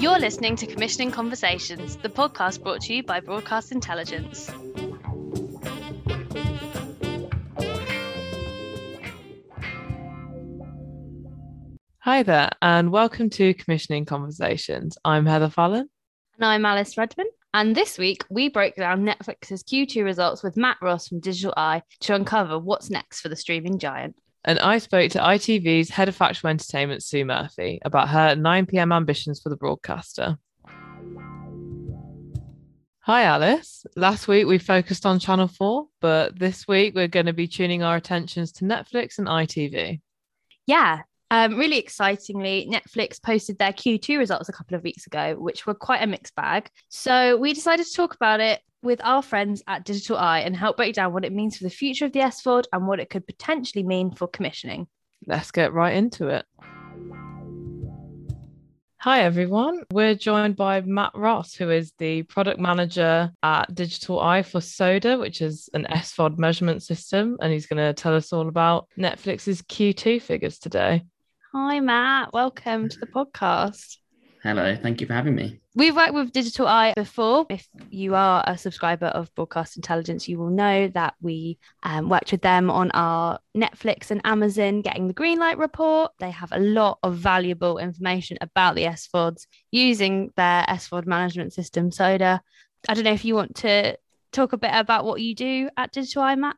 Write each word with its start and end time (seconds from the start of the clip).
You're 0.00 0.18
listening 0.18 0.56
to 0.56 0.66
Commissioning 0.66 1.10
Conversations, 1.10 1.96
the 1.96 2.08
podcast 2.08 2.62
brought 2.62 2.80
to 2.82 2.94
you 2.94 3.02
by 3.02 3.20
Broadcast 3.20 3.72
Intelligence. 3.72 4.50
Hi 11.98 12.22
there, 12.22 12.50
and 12.62 12.90
welcome 12.90 13.28
to 13.30 13.52
Commissioning 13.52 14.06
Conversations. 14.06 14.96
I'm 15.04 15.26
Heather 15.26 15.50
Fallon. 15.50 15.90
And 16.36 16.44
I'm 16.46 16.64
Alice 16.64 16.96
Redman. 16.96 17.26
And 17.54 17.74
this 17.74 17.96
week, 17.96 18.24
we 18.28 18.50
broke 18.50 18.74
down 18.76 19.06
Netflix's 19.06 19.62
Q2 19.62 20.04
results 20.04 20.42
with 20.42 20.58
Matt 20.58 20.76
Ross 20.82 21.08
from 21.08 21.20
Digital 21.20 21.54
i 21.56 21.82
to 22.00 22.14
uncover 22.14 22.58
what's 22.58 22.90
next 22.90 23.22
for 23.22 23.30
the 23.30 23.36
streaming 23.36 23.78
giant. 23.78 24.16
And 24.44 24.58
I 24.58 24.76
spoke 24.76 25.10
to 25.12 25.18
ITV's 25.18 25.88
head 25.88 26.08
of 26.08 26.14
factual 26.14 26.50
entertainment, 26.50 27.02
Sue 27.02 27.24
Murphy, 27.24 27.80
about 27.86 28.10
her 28.10 28.36
9 28.36 28.66
pm 28.66 28.92
ambitions 28.92 29.40
for 29.40 29.48
the 29.48 29.56
broadcaster. 29.56 30.36
Hi, 33.00 33.22
Alice. 33.22 33.86
Last 33.96 34.28
week 34.28 34.46
we 34.46 34.58
focused 34.58 35.06
on 35.06 35.18
Channel 35.18 35.48
4, 35.48 35.86
but 36.02 36.38
this 36.38 36.68
week 36.68 36.94
we're 36.94 37.08
going 37.08 37.26
to 37.26 37.32
be 37.32 37.48
tuning 37.48 37.82
our 37.82 37.96
attentions 37.96 38.52
to 38.52 38.66
Netflix 38.66 39.18
and 39.18 39.26
ITV. 39.26 40.02
Yeah, 40.66 41.00
um, 41.30 41.56
really 41.56 41.78
excitingly, 41.78 42.68
Netflix 42.70 43.22
posted 43.22 43.58
their 43.58 43.72
Q2 43.72 44.18
results 44.18 44.48
a 44.48 44.52
couple 44.52 44.76
of 44.76 44.82
weeks 44.82 45.06
ago, 45.06 45.34
which 45.38 45.66
were 45.66 45.74
quite 45.74 46.02
a 46.02 46.06
mixed 46.06 46.34
bag. 46.34 46.70
So 46.88 47.36
we 47.36 47.52
decided 47.52 47.86
to 47.86 47.92
talk 47.92 48.14
about 48.14 48.40
it 48.40 48.60
with 48.82 49.00
our 49.02 49.22
friends 49.22 49.62
at 49.66 49.84
Digital 49.84 50.16
i 50.16 50.40
and 50.40 50.56
help 50.56 50.76
break 50.76 50.94
down 50.94 51.12
what 51.12 51.24
it 51.24 51.32
means 51.32 51.56
for 51.56 51.64
the 51.64 51.70
future 51.70 52.06
of 52.06 52.12
the 52.12 52.20
SVOD 52.20 52.64
and 52.72 52.86
what 52.86 53.00
it 53.00 53.10
could 53.10 53.26
potentially 53.26 53.82
mean 53.82 54.12
for 54.12 54.28
commissioning. 54.28 54.86
Let's 55.26 55.50
get 55.50 55.72
right 55.72 55.94
into 55.94 56.28
it. 56.28 56.46
Hi, 59.00 59.20
everyone. 59.22 59.84
We're 59.92 60.16
joined 60.16 60.56
by 60.56 60.80
Matt 60.80 61.12
Ross, 61.14 61.54
who 61.54 61.70
is 61.70 61.92
the 61.98 62.24
product 62.24 62.58
manager 62.58 63.30
at 63.44 63.72
Digital 63.72 64.20
i 64.20 64.42
for 64.42 64.60
SODA, 64.60 65.18
which 65.18 65.40
is 65.40 65.68
an 65.72 65.86
SVOD 65.88 66.36
measurement 66.38 66.82
system. 66.82 67.36
And 67.40 67.52
he's 67.52 67.66
going 67.66 67.78
to 67.78 67.92
tell 67.92 68.14
us 68.14 68.32
all 68.32 68.48
about 68.48 68.88
Netflix's 68.98 69.62
Q2 69.62 70.20
figures 70.20 70.58
today. 70.58 71.04
Hi, 71.52 71.80
Matt. 71.80 72.34
Welcome 72.34 72.90
to 72.90 72.98
the 73.00 73.06
podcast. 73.06 73.96
Hello. 74.42 74.76
Thank 74.82 75.00
you 75.00 75.06
for 75.06 75.14
having 75.14 75.34
me. 75.34 75.60
We've 75.74 75.96
worked 75.96 76.12
with 76.12 76.30
Digital 76.30 76.68
i 76.68 76.92
before. 76.92 77.46
If 77.48 77.66
you 77.88 78.14
are 78.14 78.44
a 78.46 78.58
subscriber 78.58 79.06
of 79.06 79.34
Broadcast 79.34 79.76
Intelligence, 79.76 80.28
you 80.28 80.38
will 80.38 80.50
know 80.50 80.88
that 80.88 81.14
we 81.22 81.58
um, 81.84 82.10
worked 82.10 82.32
with 82.32 82.42
them 82.42 82.68
on 82.70 82.90
our 82.90 83.38
Netflix 83.56 84.10
and 84.10 84.20
Amazon 84.24 84.82
getting 84.82 85.08
the 85.08 85.14
green 85.14 85.38
light 85.38 85.56
report. 85.56 86.12
They 86.20 86.30
have 86.32 86.52
a 86.52 86.60
lot 86.60 86.98
of 87.02 87.14
valuable 87.14 87.78
information 87.78 88.36
about 88.42 88.74
the 88.74 88.84
SVODs 88.84 89.46
using 89.70 90.30
their 90.36 90.64
SVOD 90.68 91.06
management 91.06 91.54
system, 91.54 91.90
SODA. 91.90 92.42
I 92.86 92.94
don't 92.94 93.04
know 93.04 93.12
if 93.12 93.24
you 93.24 93.34
want 93.34 93.56
to 93.56 93.96
talk 94.32 94.52
a 94.52 94.58
bit 94.58 94.72
about 94.74 95.06
what 95.06 95.22
you 95.22 95.34
do 95.34 95.70
at 95.78 95.92
Digital 95.92 96.24
i, 96.24 96.34
Matt. 96.34 96.56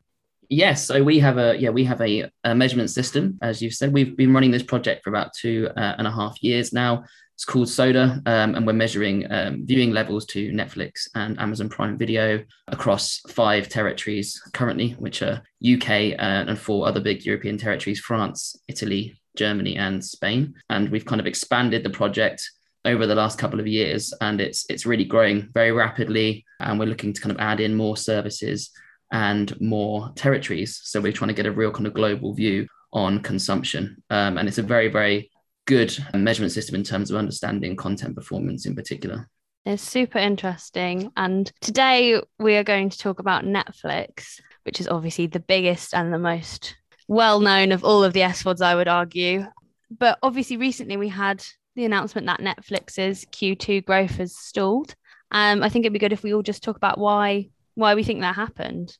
Yes, 0.52 0.84
so 0.84 1.04
we 1.04 1.20
have 1.20 1.38
a 1.38 1.56
yeah 1.56 1.70
we 1.70 1.84
have 1.84 2.00
a, 2.00 2.28
a 2.42 2.56
measurement 2.56 2.90
system 2.90 3.38
as 3.40 3.62
you 3.62 3.70
said. 3.70 3.92
We've 3.92 4.16
been 4.16 4.34
running 4.34 4.50
this 4.50 4.64
project 4.64 5.04
for 5.04 5.10
about 5.10 5.32
two 5.32 5.68
uh, 5.76 5.94
and 5.96 6.08
a 6.08 6.10
half 6.10 6.42
years 6.42 6.72
now. 6.72 7.04
It's 7.36 7.44
called 7.44 7.68
Soda, 7.68 8.20
um, 8.26 8.56
and 8.56 8.66
we're 8.66 8.72
measuring 8.72 9.30
um, 9.30 9.64
viewing 9.64 9.92
levels 9.92 10.26
to 10.26 10.50
Netflix 10.50 11.08
and 11.14 11.38
Amazon 11.38 11.68
Prime 11.68 11.96
Video 11.96 12.42
across 12.66 13.20
five 13.28 13.68
territories 13.68 14.42
currently, 14.52 14.90
which 14.98 15.22
are 15.22 15.40
UK 15.64 16.18
uh, 16.18 16.48
and 16.48 16.58
four 16.58 16.84
other 16.86 17.00
big 17.00 17.24
European 17.24 17.56
territories: 17.56 18.00
France, 18.00 18.56
Italy, 18.66 19.16
Germany, 19.36 19.76
and 19.76 20.04
Spain. 20.04 20.54
And 20.68 20.88
we've 20.90 21.06
kind 21.06 21.20
of 21.20 21.28
expanded 21.28 21.84
the 21.84 21.90
project 21.90 22.42
over 22.84 23.06
the 23.06 23.14
last 23.14 23.38
couple 23.38 23.60
of 23.60 23.69
years, 23.69 24.12
and 24.20 24.41
it's 24.41 24.66
it's 24.69 24.84
really 24.84 25.04
growing 25.04 25.48
very 25.54 25.70
rapidly. 25.70 26.44
And 26.58 26.76
we're 26.76 26.86
looking 26.86 27.12
to 27.12 27.20
kind 27.20 27.30
of 27.30 27.41
add 27.41 27.60
in 27.60 27.76
more 27.76 27.96
services 27.96 28.72
and 29.12 29.59
more 29.60 30.12
territories. 30.15 30.81
So 30.84 31.00
we're 31.00 31.12
trying 31.12 31.28
to 31.28 31.34
get 31.34 31.47
a 31.47 31.53
real 31.53 31.72
kind 31.72 31.87
of 31.87 31.94
global 31.94 32.32
view 32.34 32.66
on 32.93 33.21
consumption. 33.21 34.03
Um, 34.10 34.38
and 34.38 34.48
it's 34.48 34.59
a 34.59 34.62
very, 34.62 34.88
very 34.88 35.31
good 35.66 35.97
measurement 36.15 36.53
system 36.53 36.75
in 36.75 36.82
terms 36.82 37.10
of 37.10 37.16
understanding 37.16 37.76
content 37.76 38.16
performance 38.16 38.66
in 38.66 38.75
particular. 38.75 39.28
It's 39.66 39.82
super 39.82 40.19
interesting. 40.19 41.12
And 41.16 41.50
today 41.60 42.20
we 42.38 42.56
are 42.56 42.65
going 42.65 42.91
to 42.91 42.99
talk 42.99 43.19
about 43.19 43.44
Netflix, 43.44 44.41
which 44.65 44.81
is 44.81 44.88
obviously 44.88 45.26
the 45.26 45.41
biggest 45.41 45.94
and 45.94 46.12
the 46.12 46.19
most 46.19 46.76
well 47.09 47.41
known 47.41 47.72
of 47.72 47.84
all 47.84 48.03
of 48.03 48.12
the 48.12 48.20
SVODs, 48.20 48.62
I 48.62 48.75
would 48.75 48.88
argue. 48.88 49.44
But 49.91 50.19
obviously, 50.22 50.56
recently 50.56 50.97
we 50.97 51.09
had 51.09 51.44
the 51.75 51.84
announcement 51.84 52.26
that 52.28 52.41
Netflix's 52.41 53.26
Q2 53.26 53.84
growth 53.84 54.16
has 54.16 54.37
stalled. 54.37 54.94
Um, 55.31 55.62
I 55.62 55.69
think 55.69 55.84
it'd 55.84 55.93
be 55.93 55.99
good 55.99 56.12
if 56.12 56.22
we 56.22 56.34
all 56.34 56.43
just 56.43 56.62
talk 56.62 56.76
about 56.76 56.99
why 56.99 57.50
why 57.75 57.94
we 57.94 58.03
think 58.03 58.20
that 58.20 58.34
happened. 58.34 58.97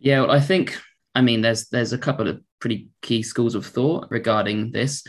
Yeah, 0.00 0.22
well, 0.22 0.30
I 0.30 0.40
think 0.40 0.78
I 1.14 1.20
mean 1.20 1.42
there's 1.42 1.68
there's 1.68 1.92
a 1.92 1.98
couple 1.98 2.28
of 2.28 2.40
pretty 2.58 2.88
key 3.02 3.22
schools 3.22 3.54
of 3.54 3.66
thought 3.66 4.10
regarding 4.10 4.72
this. 4.72 5.04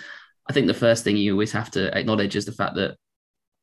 I 0.49 0.53
think 0.53 0.67
the 0.67 0.73
first 0.73 1.03
thing 1.03 1.17
you 1.17 1.33
always 1.33 1.51
have 1.53 1.71
to 1.71 1.95
acknowledge 1.97 2.35
is 2.35 2.45
the 2.45 2.51
fact 2.51 2.75
that 2.75 2.97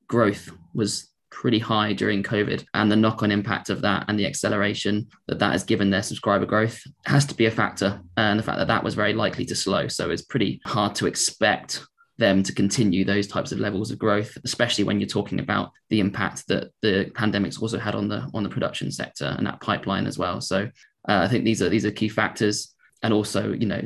growth 0.09 0.51
was 0.75 1.09
pretty 1.31 1.59
high 1.59 1.93
during 1.93 2.23
COVID 2.23 2.65
and 2.73 2.91
the 2.91 2.97
knock 2.97 3.23
on 3.23 3.31
impact 3.31 3.69
of 3.69 3.83
that 3.83 4.07
and 4.09 4.19
the 4.19 4.27
acceleration 4.27 5.07
that 5.27 5.39
that 5.39 5.53
has 5.53 5.65
given 5.65 5.91
their 5.91 6.03
subscriber 6.03 6.47
growth 6.47 6.83
has 7.05 7.27
to 7.27 7.35
be 7.35 7.47
a 7.47 7.51
factor. 7.51 8.01
And 8.17 8.39
the 8.39 8.43
fact 8.43 8.59
that 8.59 8.69
that 8.69 8.83
was 8.83 8.95
very 8.95 9.13
likely 9.13 9.45
to 9.47 9.55
slow. 9.55 9.89
So 9.89 10.11
it's 10.11 10.23
pretty 10.23 10.61
hard 10.65 10.95
to 10.97 11.07
expect 11.07 11.85
them 12.17 12.43
to 12.43 12.53
continue 12.53 13.05
those 13.05 13.29
types 13.29 13.53
of 13.53 13.61
levels 13.61 13.91
of 13.91 13.99
growth, 13.99 14.37
especially 14.45 14.85
when 14.85 14.99
you're 14.99 15.09
talking 15.09 15.39
about 15.39 15.71
the 15.91 16.01
impact 16.01 16.49
that 16.49 16.71
the 16.83 17.11
pandemic's 17.15 17.59
also 17.59 17.79
had 17.79 17.95
on 17.95 18.09
the 18.09 18.29
on 18.35 18.43
the 18.43 18.49
production 18.49 18.91
sector 18.91 19.35
and 19.39 19.47
that 19.47 19.61
pipeline 19.61 20.07
as 20.07 20.19
well. 20.19 20.41
So 20.41 20.69
uh, 21.09 21.23
I 21.25 21.29
think 21.29 21.45
these 21.45 21.63
are 21.63 21.69
these 21.69 21.85
are 21.85 21.91
key 21.91 22.09
factors, 22.09 22.75
and 23.03 23.13
also 23.13 23.53
you 23.53 23.67
know 23.67 23.83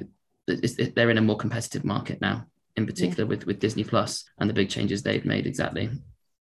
they're 0.47 1.10
in 1.10 1.19
a 1.19 1.22
more 1.22 1.37
competitive 1.37 1.84
market 1.84 2.21
now, 2.21 2.47
in 2.77 2.87
particular 2.87 3.25
yeah. 3.25 3.28
with 3.28 3.47
with 3.47 3.60
Disney 3.60 3.84
Plus 3.84 4.25
and 4.38 4.50
the 4.50 4.55
big 4.55 4.69
changes 4.69 5.03
they've 5.03 5.25
made. 5.25 5.47
Exactly. 5.47 5.91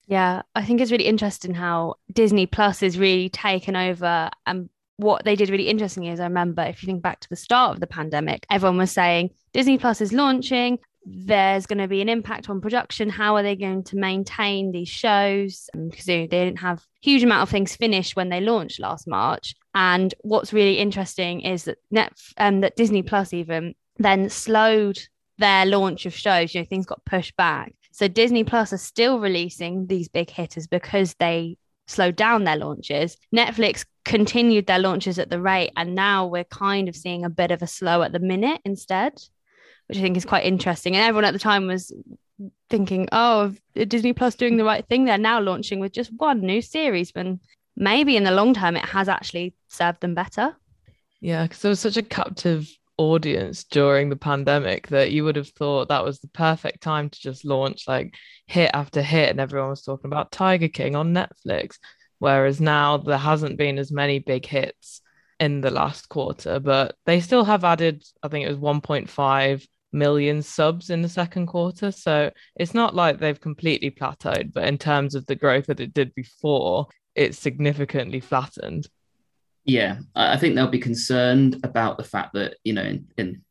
Yeah, 0.08 0.44
I 0.54 0.64
think 0.64 0.82
it's 0.82 0.92
really 0.92 1.08
interesting 1.08 1.56
how 1.56 1.96
Disney 2.12 2.46
Plus 2.46 2.84
is 2.84 3.00
really 3.00 3.30
taken 3.30 3.76
over 3.76 4.30
and 4.46 4.70
what 4.98 5.26
they 5.26 5.36
did 5.36 5.50
really 5.50 5.68
interestingly 5.68 6.10
is 6.10 6.20
I 6.20 6.26
remember 6.26 6.62
if 6.62 6.82
you 6.82 6.88
think 6.88 7.02
back 7.02 7.20
to 7.22 7.30
the 7.30 7.36
start 7.36 7.74
of 7.74 7.80
the 7.80 7.88
pandemic, 7.88 8.46
everyone 8.50 8.78
was 8.78 8.92
saying 8.92 9.32
Disney 9.52 9.78
Plus 9.78 10.02
is 10.02 10.14
launching 10.14 10.80
there's 11.06 11.68
going 11.68 11.78
to 11.78 11.88
be 11.88 12.02
an 12.02 12.10
impact 12.10 12.50
on 12.50 12.62
production. 12.62 13.10
How 13.10 13.36
are 13.36 13.44
they 13.44 13.56
going 13.56 13.84
to 13.86 13.96
maintain 13.96 14.72
these 14.72 14.90
shows? 14.90 15.70
Because 15.74 16.06
they 16.06 16.26
didn't 16.26 16.58
have 16.58 16.84
huge 17.02 17.24
amount 17.24 17.44
of 17.44 17.50
things 17.50 17.76
finished 17.76 18.16
when 18.16 18.30
they 18.30 18.42
launched 18.42 18.80
last 18.80 19.08
March. 19.08 19.54
And 19.76 20.14
what's 20.22 20.54
really 20.54 20.80
interesting 20.80 21.42
is 21.42 21.66
that 21.66 22.14
um, 22.38 22.62
that 22.62 22.76
Disney 22.76 23.04
Plus 23.04 23.34
even 23.34 23.76
then 23.98 24.30
slowed 24.30 25.00
their 25.38 25.66
launch 25.66 26.06
of 26.06 26.14
shows. 26.14 26.56
You 26.56 26.62
know, 26.62 26.66
things 26.66 26.86
got 26.86 27.06
pushed 27.06 27.36
back. 27.36 27.74
So 27.92 28.08
Disney 28.08 28.44
Plus 28.44 28.74
are 28.74 28.78
still 28.78 29.20
releasing 29.20 29.88
these 29.88 30.08
big 30.08 30.30
hitters 30.30 30.66
because 30.68 31.14
they 31.16 31.58
slowed 31.88 32.16
down 32.16 32.46
their 32.46 32.58
launches. 32.58 33.18
Netflix 33.36 33.86
continued 34.06 34.66
their 34.66 34.80
launches 34.80 35.20
at 35.20 35.30
the 35.30 35.40
rate, 35.40 35.72
and 35.78 35.94
now 35.94 36.26
we're 36.26 36.46
kind 36.46 36.90
of 36.90 36.96
seeing 36.96 37.24
a 37.24 37.30
bit 37.30 37.52
of 37.52 37.62
a 37.62 37.68
slow 37.68 38.02
at 38.02 38.12
the 38.12 38.20
minute 38.20 38.62
instead 38.66 39.14
which 39.88 39.98
I 39.98 40.02
think 40.02 40.18
is 40.18 40.26
quite 40.26 40.46
interesting. 40.46 40.96
And 40.96 41.04
everyone 41.04 41.26
at 41.26 41.34
the 41.34 41.40
time 41.40 41.68
was 41.68 41.92
thinking, 42.70 43.08
oh, 43.12 43.54
Disney 43.76 44.14
Plus 44.14 44.36
doing 44.36 44.58
the 44.58 44.64
right 44.64 44.86
thing. 44.88 45.06
They're 45.06 45.18
now 45.18 45.40
launching 45.40 45.80
with 45.80 45.92
just 45.92 46.12
one 46.18 46.42
new 46.42 46.62
series, 46.62 47.12
when 47.14 47.40
maybe 47.76 48.16
in 48.16 48.24
the 48.24 48.32
long 48.32 48.54
term 48.54 48.76
it 48.76 48.86
has 48.86 49.10
actually 49.10 49.56
served 49.68 50.02
them 50.02 50.16
better. 50.16 50.56
Yeah, 51.22 51.44
because 51.44 51.62
there 51.62 51.70
was 51.70 51.80
such 51.80 51.98
a 51.98 52.04
captive 52.04 52.70
audience 52.98 53.64
during 53.66 54.10
the 54.10 54.16
pandemic 54.16 54.88
that 54.88 55.12
you 55.12 55.24
would 55.24 55.36
have 55.36 55.50
thought 55.50 55.90
that 55.90 56.06
was 56.06 56.20
the 56.20 56.30
perfect 56.30 56.82
time 56.82 57.10
to 57.10 57.20
just 57.20 57.44
launch 57.44 57.88
like 57.88 58.16
hit 58.48 58.72
after 58.74 59.02
hit, 59.02 59.30
and 59.30 59.40
everyone 59.40 59.70
was 59.70 59.82
talking 59.82 60.12
about 60.12 60.32
Tiger 60.32 60.68
King 60.68 60.96
on 60.96 61.14
Netflix. 61.14 61.78
Whereas 62.20 62.62
now 62.62 62.98
there 62.98 63.18
hasn't 63.18 63.58
been 63.58 63.78
as 63.78 63.92
many 63.92 64.20
big 64.20 64.46
hits 64.46 65.02
in 65.40 65.60
the 65.62 65.72
last 65.72 66.08
quarter, 66.08 66.60
but 66.60 66.96
they 67.06 67.20
still 67.20 67.44
have 67.44 67.66
added, 67.66 68.04
I 68.24 68.30
think 68.30 68.46
it 68.46 68.50
was 68.50 68.58
1.5 68.58 69.68
million 69.92 70.42
subs 70.42 70.90
in 70.90 71.02
the 71.02 71.10
second 71.10 71.48
quarter. 71.48 71.92
So 71.92 72.32
it's 72.56 72.74
not 72.74 72.96
like 72.96 73.20
they've 73.20 73.40
completely 73.40 73.92
plateaued, 73.92 74.54
but 74.54 74.66
in 74.66 74.78
terms 74.78 75.16
of 75.16 75.26
the 75.26 75.36
growth 75.36 75.66
that 75.68 75.82
it 75.82 75.94
did 75.94 76.16
before, 76.16 76.88
it's 77.16 77.40
significantly 77.40 78.20
flattened. 78.20 78.88
Yeah, 79.64 79.98
I 80.16 80.38
think 80.38 80.54
they'll 80.54 80.68
be 80.68 80.80
concerned 80.80 81.60
about 81.64 81.98
the 81.98 82.04
fact 82.04 82.34
that, 82.34 82.58
you 82.64 82.74
know, 82.74 82.84
in, 82.84 83.08
in 83.18 83.42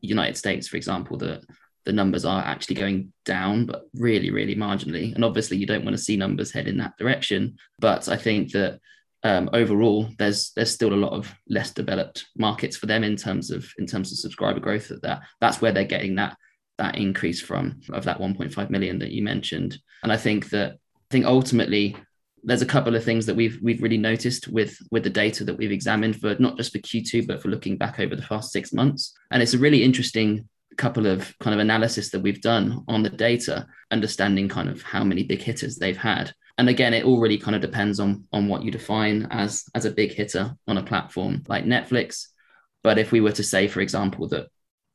United 0.00 0.36
States, 0.36 0.68
for 0.68 0.76
example, 0.76 1.18
that 1.18 1.44
the 1.84 1.92
numbers 1.92 2.24
are 2.24 2.42
actually 2.42 2.76
going 2.76 3.12
down, 3.24 3.66
but 3.66 3.82
really, 3.94 4.30
really 4.30 4.54
marginally. 4.54 5.14
And 5.14 5.24
obviously, 5.24 5.58
you 5.58 5.66
don't 5.66 5.84
want 5.84 5.96
to 5.96 6.02
see 6.02 6.16
numbers 6.16 6.52
head 6.52 6.68
in 6.68 6.78
that 6.78 6.96
direction. 6.98 7.56
But 7.78 8.08
I 8.08 8.16
think 8.16 8.52
that 8.52 8.80
um, 9.22 9.50
overall, 9.52 10.08
there's 10.18 10.52
there's 10.52 10.70
still 10.70 10.94
a 10.94 11.02
lot 11.04 11.12
of 11.12 11.34
less 11.48 11.72
developed 11.72 12.26
markets 12.38 12.76
for 12.76 12.86
them 12.86 13.04
in 13.04 13.16
terms 13.16 13.50
of 13.50 13.70
in 13.78 13.86
terms 13.86 14.12
of 14.12 14.18
subscriber 14.18 14.60
growth. 14.60 14.90
At 14.90 15.02
that, 15.02 15.22
that's 15.40 15.60
where 15.60 15.72
they're 15.72 15.84
getting 15.84 16.14
that 16.16 16.36
that 16.78 16.96
increase 16.96 17.42
from 17.42 17.80
of 17.92 18.04
that 18.04 18.18
1.5 18.18 18.70
million 18.70 18.98
that 19.00 19.12
you 19.12 19.22
mentioned. 19.22 19.78
And 20.02 20.10
I 20.10 20.16
think 20.16 20.48
that 20.50 20.72
I 20.72 21.10
think 21.10 21.26
ultimately 21.26 21.96
there's 22.42 22.62
a 22.62 22.66
couple 22.66 22.94
of 22.94 23.04
things 23.04 23.26
that 23.26 23.36
we've 23.36 23.58
we've 23.62 23.82
really 23.82 23.98
noticed 23.98 24.48
with 24.48 24.76
with 24.90 25.04
the 25.04 25.10
data 25.10 25.44
that 25.44 25.56
we've 25.56 25.72
examined 25.72 26.20
for 26.20 26.34
not 26.38 26.56
just 26.56 26.72
for 26.72 26.78
Q2 26.78 27.26
but 27.26 27.42
for 27.42 27.48
looking 27.48 27.76
back 27.76 28.00
over 28.00 28.16
the 28.16 28.22
past 28.22 28.52
six 28.52 28.72
months. 28.72 29.14
And 29.30 29.42
it's 29.42 29.54
a 29.54 29.58
really 29.58 29.82
interesting 29.82 30.48
couple 30.76 31.06
of 31.06 31.36
kind 31.40 31.52
of 31.52 31.60
analysis 31.60 32.10
that 32.10 32.20
we've 32.20 32.40
done 32.40 32.84
on 32.88 33.02
the 33.02 33.10
data, 33.10 33.66
understanding 33.90 34.48
kind 34.48 34.68
of 34.68 34.82
how 34.82 35.04
many 35.04 35.22
big 35.22 35.42
hitters 35.42 35.76
they've 35.76 35.96
had 35.96 36.32
and 36.60 36.68
again 36.68 36.92
it 36.92 37.04
all 37.04 37.18
really 37.18 37.38
kind 37.38 37.56
of 37.56 37.62
depends 37.62 37.98
on 37.98 38.22
on 38.32 38.46
what 38.46 38.62
you 38.62 38.70
define 38.70 39.26
as 39.30 39.64
as 39.74 39.86
a 39.86 39.90
big 39.90 40.12
hitter 40.12 40.54
on 40.68 40.76
a 40.76 40.82
platform 40.82 41.42
like 41.48 41.64
netflix 41.64 42.26
but 42.82 42.98
if 42.98 43.12
we 43.12 43.20
were 43.20 43.32
to 43.32 43.42
say 43.42 43.66
for 43.66 43.80
example 43.80 44.28
that 44.28 44.46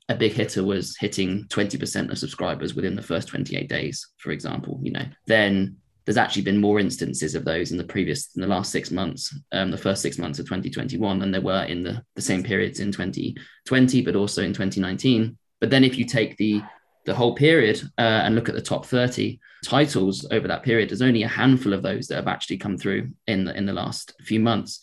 a 0.08 0.14
big 0.14 0.34
hitter 0.34 0.64
was 0.64 0.96
hitting 1.00 1.46
20% 1.46 2.12
of 2.12 2.18
subscribers 2.20 2.76
within 2.76 2.96
the 2.96 3.02
first 3.02 3.28
28 3.30 3.68
days 3.68 4.08
for 4.18 4.30
example 4.30 4.80
you 4.84 4.92
know 4.92 5.06
then 5.26 5.76
there's 6.06 6.18
actually 6.18 6.44
been 6.44 6.62
more 6.62 6.80
instances 6.80 7.36
of 7.36 7.46
those 7.46 7.72
in 7.72 7.78
the 7.78 7.84
previous 7.84 8.30
in 8.36 8.42
the 8.42 8.48
last 8.48 8.72
six 8.72 8.92
months 8.92 9.38
um, 9.52 9.72
the 9.72 9.78
first 9.78 10.02
six 10.02 10.18
months 10.18 10.40
of 10.40 10.46
2021 10.46 11.20
than 11.20 11.32
there 11.32 11.42
were 11.42 11.64
in 11.64 11.84
the, 11.84 12.02
the 12.16 12.22
same 12.22 12.44
periods 12.44 12.80
in 12.80 12.92
2020 12.92 14.02
but 14.02 14.16
also 14.16 14.44
in 14.44 14.54
2019 14.54 15.38
but 15.60 15.70
then 15.70 15.84
if 15.84 15.98
you 15.98 16.06
take 16.06 16.38
the 16.38 16.62
the 17.06 17.14
whole 17.14 17.36
period 17.36 17.82
uh, 17.98 18.02
and 18.24 18.36
look 18.36 18.50
at 18.50 18.56
the 18.56 18.62
top 18.62 18.86
30 18.86 19.40
titles 19.64 20.28
over 20.32 20.48
that 20.48 20.64
period, 20.64 20.90
there's 20.90 21.02
only 21.02 21.24
a 21.24 21.28
handful 21.28 21.74
of 21.74 21.84
those 21.84 22.08
that 22.08 22.16
have 22.16 22.28
actually 22.28 22.58
come 22.58 22.78
through 22.78 23.10
in 23.28 23.46
the, 23.46 23.56
in 23.56 23.66
the 23.66 23.74
last 23.74 24.14
few 24.22 24.40
months. 24.40 24.80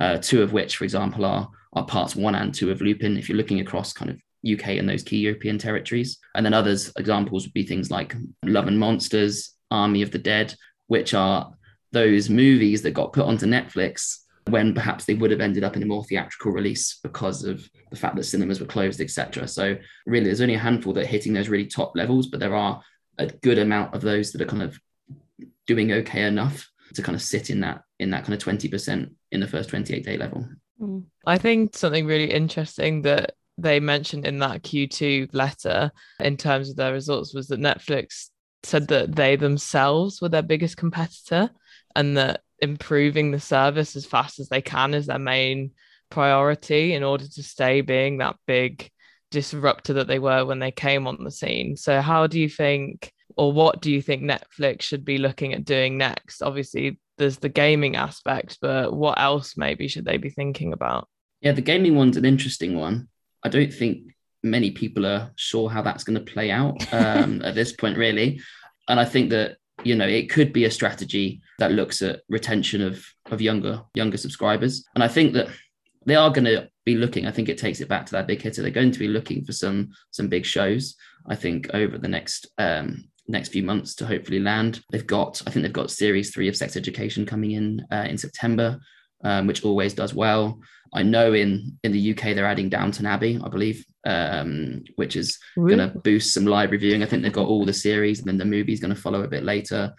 Uh, 0.00 0.18
two 0.18 0.42
of 0.42 0.52
which, 0.52 0.76
for 0.76 0.84
example, 0.84 1.24
are, 1.24 1.48
are 1.74 1.86
parts 1.86 2.16
one 2.16 2.34
and 2.34 2.54
two 2.54 2.70
of 2.70 2.80
Lupin, 2.80 3.16
if 3.16 3.28
you're 3.28 3.38
looking 3.38 3.60
across 3.60 3.92
kind 3.92 4.10
of 4.10 4.18
UK 4.50 4.70
and 4.70 4.88
those 4.88 5.02
key 5.02 5.18
European 5.18 5.58
territories. 5.58 6.18
And 6.34 6.44
then 6.44 6.54
others, 6.54 6.92
examples 6.98 7.44
would 7.44 7.54
be 7.54 7.64
things 7.64 7.90
like 7.90 8.14
Love 8.44 8.68
and 8.68 8.78
Monsters, 8.78 9.53
Army 9.70 10.02
of 10.02 10.10
the 10.10 10.18
Dead, 10.18 10.54
which 10.86 11.14
are 11.14 11.52
those 11.92 12.28
movies 12.28 12.82
that 12.82 12.92
got 12.92 13.12
put 13.12 13.24
onto 13.24 13.46
Netflix 13.46 14.18
when 14.48 14.74
perhaps 14.74 15.04
they 15.06 15.14
would 15.14 15.30
have 15.30 15.40
ended 15.40 15.64
up 15.64 15.76
in 15.76 15.82
a 15.82 15.86
more 15.86 16.04
theatrical 16.04 16.52
release 16.52 16.98
because 17.02 17.44
of 17.44 17.68
the 17.90 17.96
fact 17.96 18.14
that 18.16 18.24
cinemas 18.24 18.60
were 18.60 18.66
closed, 18.66 19.00
etc. 19.00 19.48
So 19.48 19.76
really, 20.06 20.26
there's 20.26 20.42
only 20.42 20.54
a 20.54 20.58
handful 20.58 20.92
that 20.92 21.04
are 21.04 21.08
hitting 21.08 21.32
those 21.32 21.48
really 21.48 21.66
top 21.66 21.92
levels, 21.94 22.26
but 22.26 22.40
there 22.40 22.54
are 22.54 22.82
a 23.18 23.26
good 23.26 23.58
amount 23.58 23.94
of 23.94 24.02
those 24.02 24.32
that 24.32 24.42
are 24.42 24.46
kind 24.46 24.62
of 24.62 24.78
doing 25.66 25.92
okay 25.92 26.24
enough 26.24 26.68
to 26.94 27.02
kind 27.02 27.16
of 27.16 27.22
sit 27.22 27.48
in 27.48 27.60
that 27.60 27.82
in 27.98 28.10
that 28.10 28.24
kind 28.24 28.34
of 28.34 28.40
20% 28.40 29.10
in 29.32 29.40
the 29.40 29.46
first 29.46 29.70
28 29.70 30.04
day 30.04 30.16
level. 30.16 30.46
Mm. 30.80 31.04
I 31.26 31.38
think 31.38 31.76
something 31.76 32.06
really 32.06 32.30
interesting 32.30 33.02
that 33.02 33.32
they 33.56 33.80
mentioned 33.80 34.26
in 34.26 34.40
that 34.40 34.62
Q2 34.62 35.30
letter 35.32 35.90
in 36.20 36.36
terms 36.36 36.68
of 36.68 36.76
their 36.76 36.92
results 36.92 37.32
was 37.32 37.48
that 37.48 37.60
Netflix 37.60 38.30
said 38.64 38.88
that 38.88 39.14
they 39.14 39.36
themselves 39.36 40.20
were 40.20 40.28
their 40.28 40.42
biggest 40.42 40.76
competitor 40.76 41.50
and 41.94 42.16
that 42.16 42.40
improving 42.60 43.30
the 43.30 43.40
service 43.40 43.96
as 43.96 44.06
fast 44.06 44.38
as 44.38 44.48
they 44.48 44.62
can 44.62 44.94
is 44.94 45.06
their 45.06 45.18
main 45.18 45.72
priority 46.10 46.94
in 46.94 47.02
order 47.02 47.26
to 47.26 47.42
stay 47.42 47.80
being 47.80 48.18
that 48.18 48.36
big 48.46 48.90
disruptor 49.30 49.94
that 49.94 50.06
they 50.06 50.18
were 50.18 50.44
when 50.44 50.60
they 50.60 50.70
came 50.70 51.06
on 51.06 51.22
the 51.24 51.30
scene. 51.30 51.76
So, 51.76 52.00
how 52.00 52.26
do 52.26 52.38
you 52.40 52.48
think, 52.48 53.12
or 53.36 53.52
what 53.52 53.80
do 53.80 53.90
you 53.90 54.00
think 54.00 54.22
Netflix 54.22 54.82
should 54.82 55.04
be 55.04 55.18
looking 55.18 55.52
at 55.52 55.64
doing 55.64 55.98
next? 55.98 56.40
Obviously, 56.40 57.00
there's 57.18 57.38
the 57.38 57.48
gaming 57.48 57.96
aspect, 57.96 58.58
but 58.60 58.92
what 58.92 59.20
else 59.20 59.56
maybe 59.56 59.88
should 59.88 60.04
they 60.04 60.16
be 60.16 60.30
thinking 60.30 60.72
about? 60.72 61.08
Yeah, 61.40 61.52
the 61.52 61.62
gaming 61.62 61.96
one's 61.96 62.16
an 62.16 62.24
interesting 62.24 62.76
one. 62.76 63.08
I 63.42 63.48
don't 63.48 63.72
think 63.72 64.13
many 64.44 64.70
people 64.70 65.06
are 65.06 65.32
sure 65.36 65.68
how 65.68 65.82
that's 65.82 66.04
going 66.04 66.18
to 66.22 66.32
play 66.32 66.50
out 66.50 66.76
um, 66.92 67.42
at 67.44 67.54
this 67.54 67.72
point, 67.72 67.96
really. 67.98 68.40
And 68.88 69.00
I 69.00 69.04
think 69.04 69.30
that 69.30 69.56
you 69.82 69.94
know 69.96 70.06
it 70.06 70.30
could 70.30 70.52
be 70.52 70.66
a 70.66 70.70
strategy 70.70 71.40
that 71.58 71.72
looks 71.72 72.00
at 72.02 72.20
retention 72.28 72.80
of 72.80 73.04
of 73.30 73.40
younger 73.40 73.82
younger 73.94 74.16
subscribers. 74.16 74.84
And 74.94 75.02
i 75.02 75.08
think 75.08 75.32
that 75.32 75.48
they 76.06 76.14
are 76.14 76.30
going 76.30 76.44
to 76.44 76.68
be 76.84 76.94
looking 76.94 77.26
i 77.26 77.32
think 77.32 77.48
it 77.48 77.58
takes 77.58 77.80
it 77.80 77.88
back 77.88 78.06
to 78.06 78.12
that 78.12 78.26
big 78.26 78.40
hitter. 78.40 78.62
They're 78.62 78.70
going 78.70 78.92
to 78.92 78.98
be 78.98 79.08
looking 79.08 79.44
for 79.44 79.52
some 79.52 79.90
some 80.10 80.28
big 80.28 80.46
shows 80.46 80.94
i 81.26 81.34
think 81.34 81.70
over 81.74 81.98
the 81.98 82.08
next 82.08 82.46
um 82.58 83.04
next 83.26 83.48
few 83.48 83.62
months 83.62 83.94
to 83.94 84.06
hopefully 84.06 84.38
land. 84.38 84.82
They've 84.92 85.06
got 85.06 85.42
i 85.46 85.50
think 85.50 85.64
they've 85.64 85.72
got 85.72 85.90
series 85.90 86.32
three 86.32 86.48
of 86.48 86.56
sex 86.56 86.76
education 86.76 87.26
coming 87.26 87.52
in 87.52 87.84
uh, 87.90 88.06
in 88.08 88.18
september 88.18 88.78
um, 89.24 89.46
which 89.46 89.64
always 89.64 89.94
does 89.94 90.14
well 90.14 90.58
I 90.94 91.02
know 91.02 91.32
in 91.34 91.76
in 91.82 91.92
the 91.92 92.12
UK 92.12 92.34
they're 92.34 92.46
adding 92.46 92.68
Downton 92.68 93.04
Abbey, 93.04 93.40
I 93.42 93.48
believe, 93.48 93.84
um, 94.06 94.84
which 94.94 95.16
is 95.16 95.38
really? 95.56 95.76
going 95.76 95.90
to 95.90 95.98
boost 95.98 96.32
some 96.32 96.46
live 96.46 96.70
reviewing. 96.70 97.02
I 97.02 97.06
think 97.06 97.22
they've 97.22 97.32
got 97.32 97.48
all 97.48 97.66
the 97.66 97.72
series, 97.72 98.20
and 98.20 98.28
then 98.28 98.38
the 98.38 98.44
movie's 98.44 98.80
going 98.80 98.94
to 98.94 99.00
follow 99.00 99.24
a 99.24 99.28
bit 99.28 99.42
later. 99.42 99.92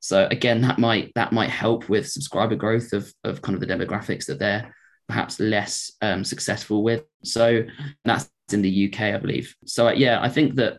So 0.00 0.26
again, 0.30 0.60
that 0.62 0.78
might 0.78 1.12
that 1.14 1.32
might 1.32 1.50
help 1.50 1.88
with 1.88 2.10
subscriber 2.10 2.56
growth 2.56 2.92
of 2.92 3.12
of 3.22 3.40
kind 3.42 3.54
of 3.54 3.60
the 3.60 3.72
demographics 3.72 4.26
that 4.26 4.40
they're 4.40 4.74
perhaps 5.08 5.38
less 5.38 5.92
um, 6.02 6.24
successful 6.24 6.82
with. 6.82 7.04
So 7.22 7.62
that's 8.04 8.28
in 8.52 8.62
the 8.62 8.92
UK, 8.92 9.00
I 9.14 9.18
believe. 9.18 9.54
So 9.66 9.88
uh, 9.88 9.92
yeah, 9.92 10.20
I 10.20 10.28
think 10.28 10.56
that 10.56 10.78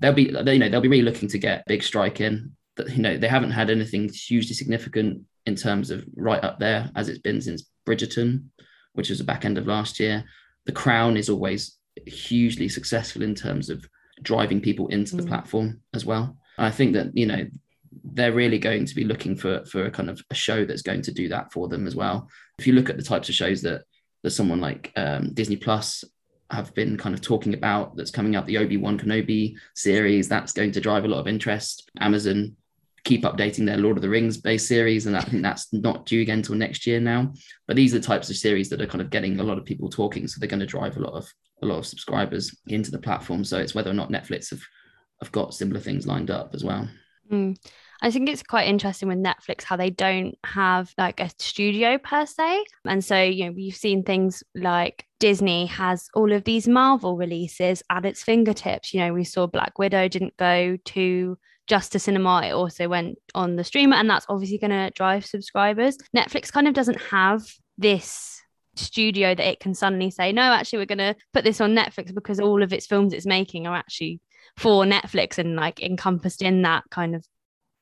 they'll 0.00 0.12
be 0.12 0.24
you 0.24 0.32
know 0.32 0.68
they'll 0.68 0.82
be 0.82 0.88
really 0.88 1.02
looking 1.02 1.28
to 1.30 1.38
get 1.38 1.64
big 1.66 1.82
strike 1.82 2.20
in. 2.20 2.52
That 2.76 2.90
you 2.90 3.00
know 3.00 3.16
they 3.16 3.28
haven't 3.28 3.52
had 3.52 3.70
anything 3.70 4.10
hugely 4.12 4.54
significant 4.54 5.22
in 5.48 5.56
terms 5.56 5.90
of 5.90 6.04
right 6.14 6.42
up 6.44 6.60
there 6.60 6.90
as 6.94 7.08
it's 7.08 7.18
been 7.18 7.40
since 7.40 7.68
Bridgerton 7.88 8.44
which 8.98 9.10
was 9.10 9.18
the 9.18 9.24
back 9.24 9.44
end 9.44 9.56
of 9.56 9.66
last 9.68 10.00
year. 10.00 10.24
The 10.66 10.72
Crown 10.72 11.16
is 11.16 11.30
always 11.30 11.78
hugely 12.04 12.68
successful 12.68 13.22
in 13.22 13.34
terms 13.34 13.70
of 13.70 13.88
driving 14.22 14.60
people 14.60 14.88
into 14.88 15.14
the 15.14 15.22
mm. 15.22 15.28
platform 15.28 15.80
as 15.94 16.04
well. 16.04 16.36
I 16.58 16.72
think 16.72 16.94
that 16.94 17.16
you 17.16 17.26
know 17.26 17.46
they're 18.02 18.32
really 18.32 18.58
going 18.58 18.84
to 18.86 18.94
be 18.96 19.04
looking 19.04 19.36
for 19.36 19.64
for 19.66 19.86
a 19.86 19.90
kind 19.90 20.10
of 20.10 20.20
a 20.30 20.34
show 20.34 20.64
that's 20.64 20.82
going 20.82 21.02
to 21.02 21.12
do 21.12 21.28
that 21.28 21.52
for 21.52 21.68
them 21.68 21.86
as 21.86 21.94
well. 21.94 22.28
If 22.58 22.66
you 22.66 22.72
look 22.72 22.90
at 22.90 22.96
the 22.96 23.04
types 23.04 23.28
of 23.28 23.36
shows 23.36 23.62
that 23.62 23.82
that 24.24 24.30
someone 24.32 24.60
like 24.60 24.92
um, 24.96 25.32
Disney 25.32 25.56
Plus 25.56 26.02
have 26.50 26.74
been 26.74 26.96
kind 26.96 27.14
of 27.14 27.20
talking 27.20 27.54
about 27.54 27.94
that's 27.94 28.10
coming 28.10 28.34
up, 28.34 28.46
the 28.46 28.58
Obi 28.58 28.78
Wan 28.78 28.98
Kenobi 28.98 29.54
series, 29.76 30.28
that's 30.28 30.52
going 30.52 30.72
to 30.72 30.80
drive 30.80 31.04
a 31.04 31.08
lot 31.08 31.20
of 31.20 31.28
interest. 31.28 31.88
Amazon 32.00 32.56
keep 33.04 33.22
updating 33.22 33.66
their 33.66 33.76
Lord 33.76 33.96
of 33.96 34.02
the 34.02 34.08
Rings 34.08 34.36
based 34.38 34.68
series, 34.68 35.06
and 35.06 35.16
I 35.16 35.20
think 35.20 35.42
that's 35.42 35.72
not 35.72 36.06
due 36.06 36.22
again 36.22 36.38
until 36.38 36.54
next 36.54 36.86
year 36.86 37.00
now. 37.00 37.32
But 37.66 37.76
these 37.76 37.94
are 37.94 37.98
the 37.98 38.06
types 38.06 38.30
of 38.30 38.36
series 38.36 38.68
that 38.70 38.80
are 38.80 38.86
kind 38.86 39.00
of 39.00 39.10
getting 39.10 39.40
a 39.40 39.44
lot 39.44 39.58
of 39.58 39.64
people 39.64 39.88
talking, 39.88 40.26
so 40.28 40.38
they're 40.38 40.48
going 40.48 40.60
to 40.60 40.66
drive 40.66 40.96
a 40.96 41.00
lot 41.00 41.14
of 41.14 41.28
a 41.62 41.66
lot 41.66 41.78
of 41.78 41.86
subscribers 41.86 42.56
into 42.68 42.90
the 42.90 42.98
platform. 42.98 43.44
So 43.44 43.58
it's 43.58 43.74
whether 43.74 43.90
or 43.90 43.94
not 43.94 44.10
Netflix 44.10 44.50
have 44.50 44.62
have 45.20 45.32
got 45.32 45.54
similar 45.54 45.80
things 45.80 46.06
lined 46.06 46.30
up 46.30 46.54
as 46.54 46.64
well. 46.64 46.88
Mm. 47.30 47.56
I 48.00 48.10
think 48.12 48.28
it's 48.28 48.44
quite 48.44 48.68
interesting 48.68 49.08
with 49.08 49.18
Netflix 49.18 49.64
how 49.64 49.76
they 49.76 49.90
don't 49.90 50.36
have 50.44 50.92
like 50.96 51.20
a 51.20 51.30
studio 51.38 51.98
per 51.98 52.26
se. 52.26 52.64
And 52.84 53.04
so, 53.04 53.20
you 53.20 53.46
know, 53.46 53.52
we've 53.52 53.74
seen 53.74 54.04
things 54.04 54.44
like 54.54 55.04
Disney 55.18 55.66
has 55.66 56.08
all 56.14 56.32
of 56.32 56.44
these 56.44 56.68
Marvel 56.68 57.16
releases 57.16 57.82
at 57.90 58.04
its 58.04 58.22
fingertips. 58.22 58.94
You 58.94 59.00
know, 59.00 59.12
we 59.12 59.24
saw 59.24 59.48
Black 59.48 59.78
Widow 59.78 60.06
didn't 60.06 60.36
go 60.36 60.76
to 60.76 61.38
just 61.68 61.92
to 61.92 61.98
cinema 61.98 62.42
it 62.44 62.52
also 62.52 62.88
went 62.88 63.18
on 63.34 63.56
the 63.56 63.64
streamer 63.64 63.96
and 63.96 64.08
that's 64.08 64.26
obviously 64.28 64.58
going 64.58 64.70
to 64.70 64.90
drive 64.94 65.24
subscribers. 65.24 65.96
Netflix 66.16 66.50
kind 66.50 66.66
of 66.66 66.74
doesn't 66.74 67.00
have 67.00 67.42
this 67.76 68.40
studio 68.74 69.34
that 69.34 69.46
it 69.46 69.58
can 69.58 69.74
suddenly 69.74 70.08
say 70.08 70.30
no 70.30 70.42
actually 70.42 70.78
we're 70.78 70.86
going 70.86 70.98
to 70.98 71.14
put 71.32 71.42
this 71.42 71.60
on 71.60 71.74
netflix 71.74 72.14
because 72.14 72.38
all 72.38 72.62
of 72.62 72.72
its 72.72 72.86
films 72.86 73.12
it's 73.12 73.26
making 73.26 73.66
are 73.66 73.74
actually 73.74 74.20
for 74.56 74.84
netflix 74.84 75.36
and 75.36 75.56
like 75.56 75.82
encompassed 75.82 76.42
in 76.42 76.62
that 76.62 76.84
kind 76.88 77.16
of 77.16 77.26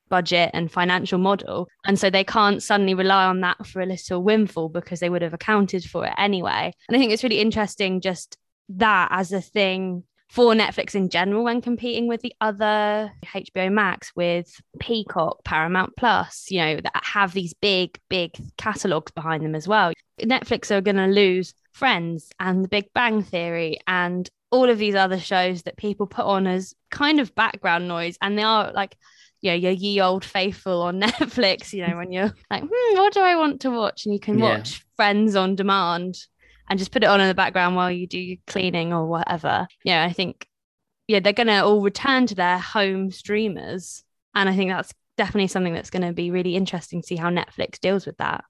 budget 0.09 0.49
and 0.53 0.71
financial 0.71 1.19
model. 1.19 1.67
And 1.85 1.99
so 1.99 2.09
they 2.09 2.23
can't 2.23 2.63
suddenly 2.63 2.93
rely 2.93 3.25
on 3.25 3.41
that 3.41 3.65
for 3.65 3.81
a 3.81 3.85
little 3.85 4.23
windfall 4.23 4.69
because 4.69 4.99
they 4.99 5.09
would 5.09 5.21
have 5.21 5.33
accounted 5.33 5.83
for 5.83 6.05
it 6.05 6.13
anyway. 6.17 6.73
And 6.87 6.95
i 6.95 6.99
think 6.99 7.11
it's 7.11 7.23
really 7.23 7.39
interesting 7.39 8.01
just 8.01 8.37
that 8.69 9.09
as 9.11 9.31
a 9.31 9.41
thing 9.41 10.03
for 10.29 10.53
Netflix 10.53 10.93
in 10.93 11.09
general 11.09 11.43
when 11.43 11.61
competing 11.61 12.07
with 12.07 12.21
the 12.21 12.33
other 12.41 13.11
HBO 13.25 13.71
Max, 13.71 14.11
with 14.15 14.61
Peacock, 14.79 15.43
Paramount 15.43 15.93
Plus, 15.95 16.51
you 16.51 16.59
know, 16.59 16.75
that 16.75 17.03
have 17.03 17.33
these 17.33 17.53
big, 17.53 17.97
big 18.09 18.31
catalogs 18.57 19.11
behind 19.11 19.43
them 19.43 19.55
as 19.55 19.67
well. 19.67 19.93
Netflix 20.21 20.69
are 20.71 20.81
going 20.81 20.97
to 20.97 21.07
lose 21.07 21.53
Friends 21.71 22.29
and 22.39 22.63
The 22.63 22.67
Big 22.67 22.91
Bang 22.93 23.23
Theory 23.23 23.79
and 23.87 24.29
all 24.51 24.69
of 24.69 24.77
these 24.77 24.95
other 24.95 25.19
shows 25.19 25.63
that 25.63 25.77
people 25.77 26.07
put 26.07 26.25
on 26.25 26.47
as 26.47 26.73
kind 26.91 27.19
of 27.19 27.35
background 27.35 27.87
noise. 27.87 28.17
And 28.21 28.37
they 28.37 28.43
are 28.43 28.71
like, 28.73 28.97
you 29.41 29.51
know, 29.51 29.55
your 29.55 29.71
ye 29.71 30.01
old 30.01 30.25
faithful 30.25 30.81
on 30.81 30.99
Netflix, 31.01 31.71
you 31.73 31.85
know, 31.85 31.95
when 31.95 32.11
you're 32.11 32.33
like, 32.49 32.63
hmm, 32.63 32.97
what 32.97 33.13
do 33.13 33.21
I 33.21 33.35
want 33.35 33.61
to 33.61 33.71
watch? 33.71 34.05
And 34.05 34.13
you 34.13 34.19
can 34.19 34.39
yeah. 34.39 34.57
watch 34.57 34.83
Friends 34.95 35.35
on 35.35 35.55
demand 35.55 36.17
and 36.69 36.79
just 36.79 36.91
put 36.91 37.03
it 37.03 37.07
on 37.07 37.21
in 37.21 37.27
the 37.27 37.33
background 37.33 37.75
while 37.75 37.91
you 37.91 38.07
do 38.07 38.19
your 38.19 38.37
cleaning 38.47 38.93
or 38.93 39.07
whatever. 39.07 39.67
Yeah, 39.83 40.03
I 40.03 40.13
think 40.13 40.47
yeah, 41.07 41.19
they're 41.19 41.33
gonna 41.33 41.65
all 41.65 41.81
return 41.81 42.27
to 42.27 42.35
their 42.35 42.59
home 42.59 43.11
streamers. 43.11 44.03
And 44.35 44.49
I 44.49 44.55
think 44.55 44.71
that's 44.71 44.93
definitely 45.17 45.47
something 45.47 45.73
that's 45.73 45.89
gonna 45.89 46.13
be 46.13 46.31
really 46.31 46.55
interesting 46.55 47.01
to 47.01 47.07
see 47.07 47.15
how 47.15 47.29
Netflix 47.29 47.79
deals 47.79 48.05
with 48.05 48.17
that. 48.17 48.43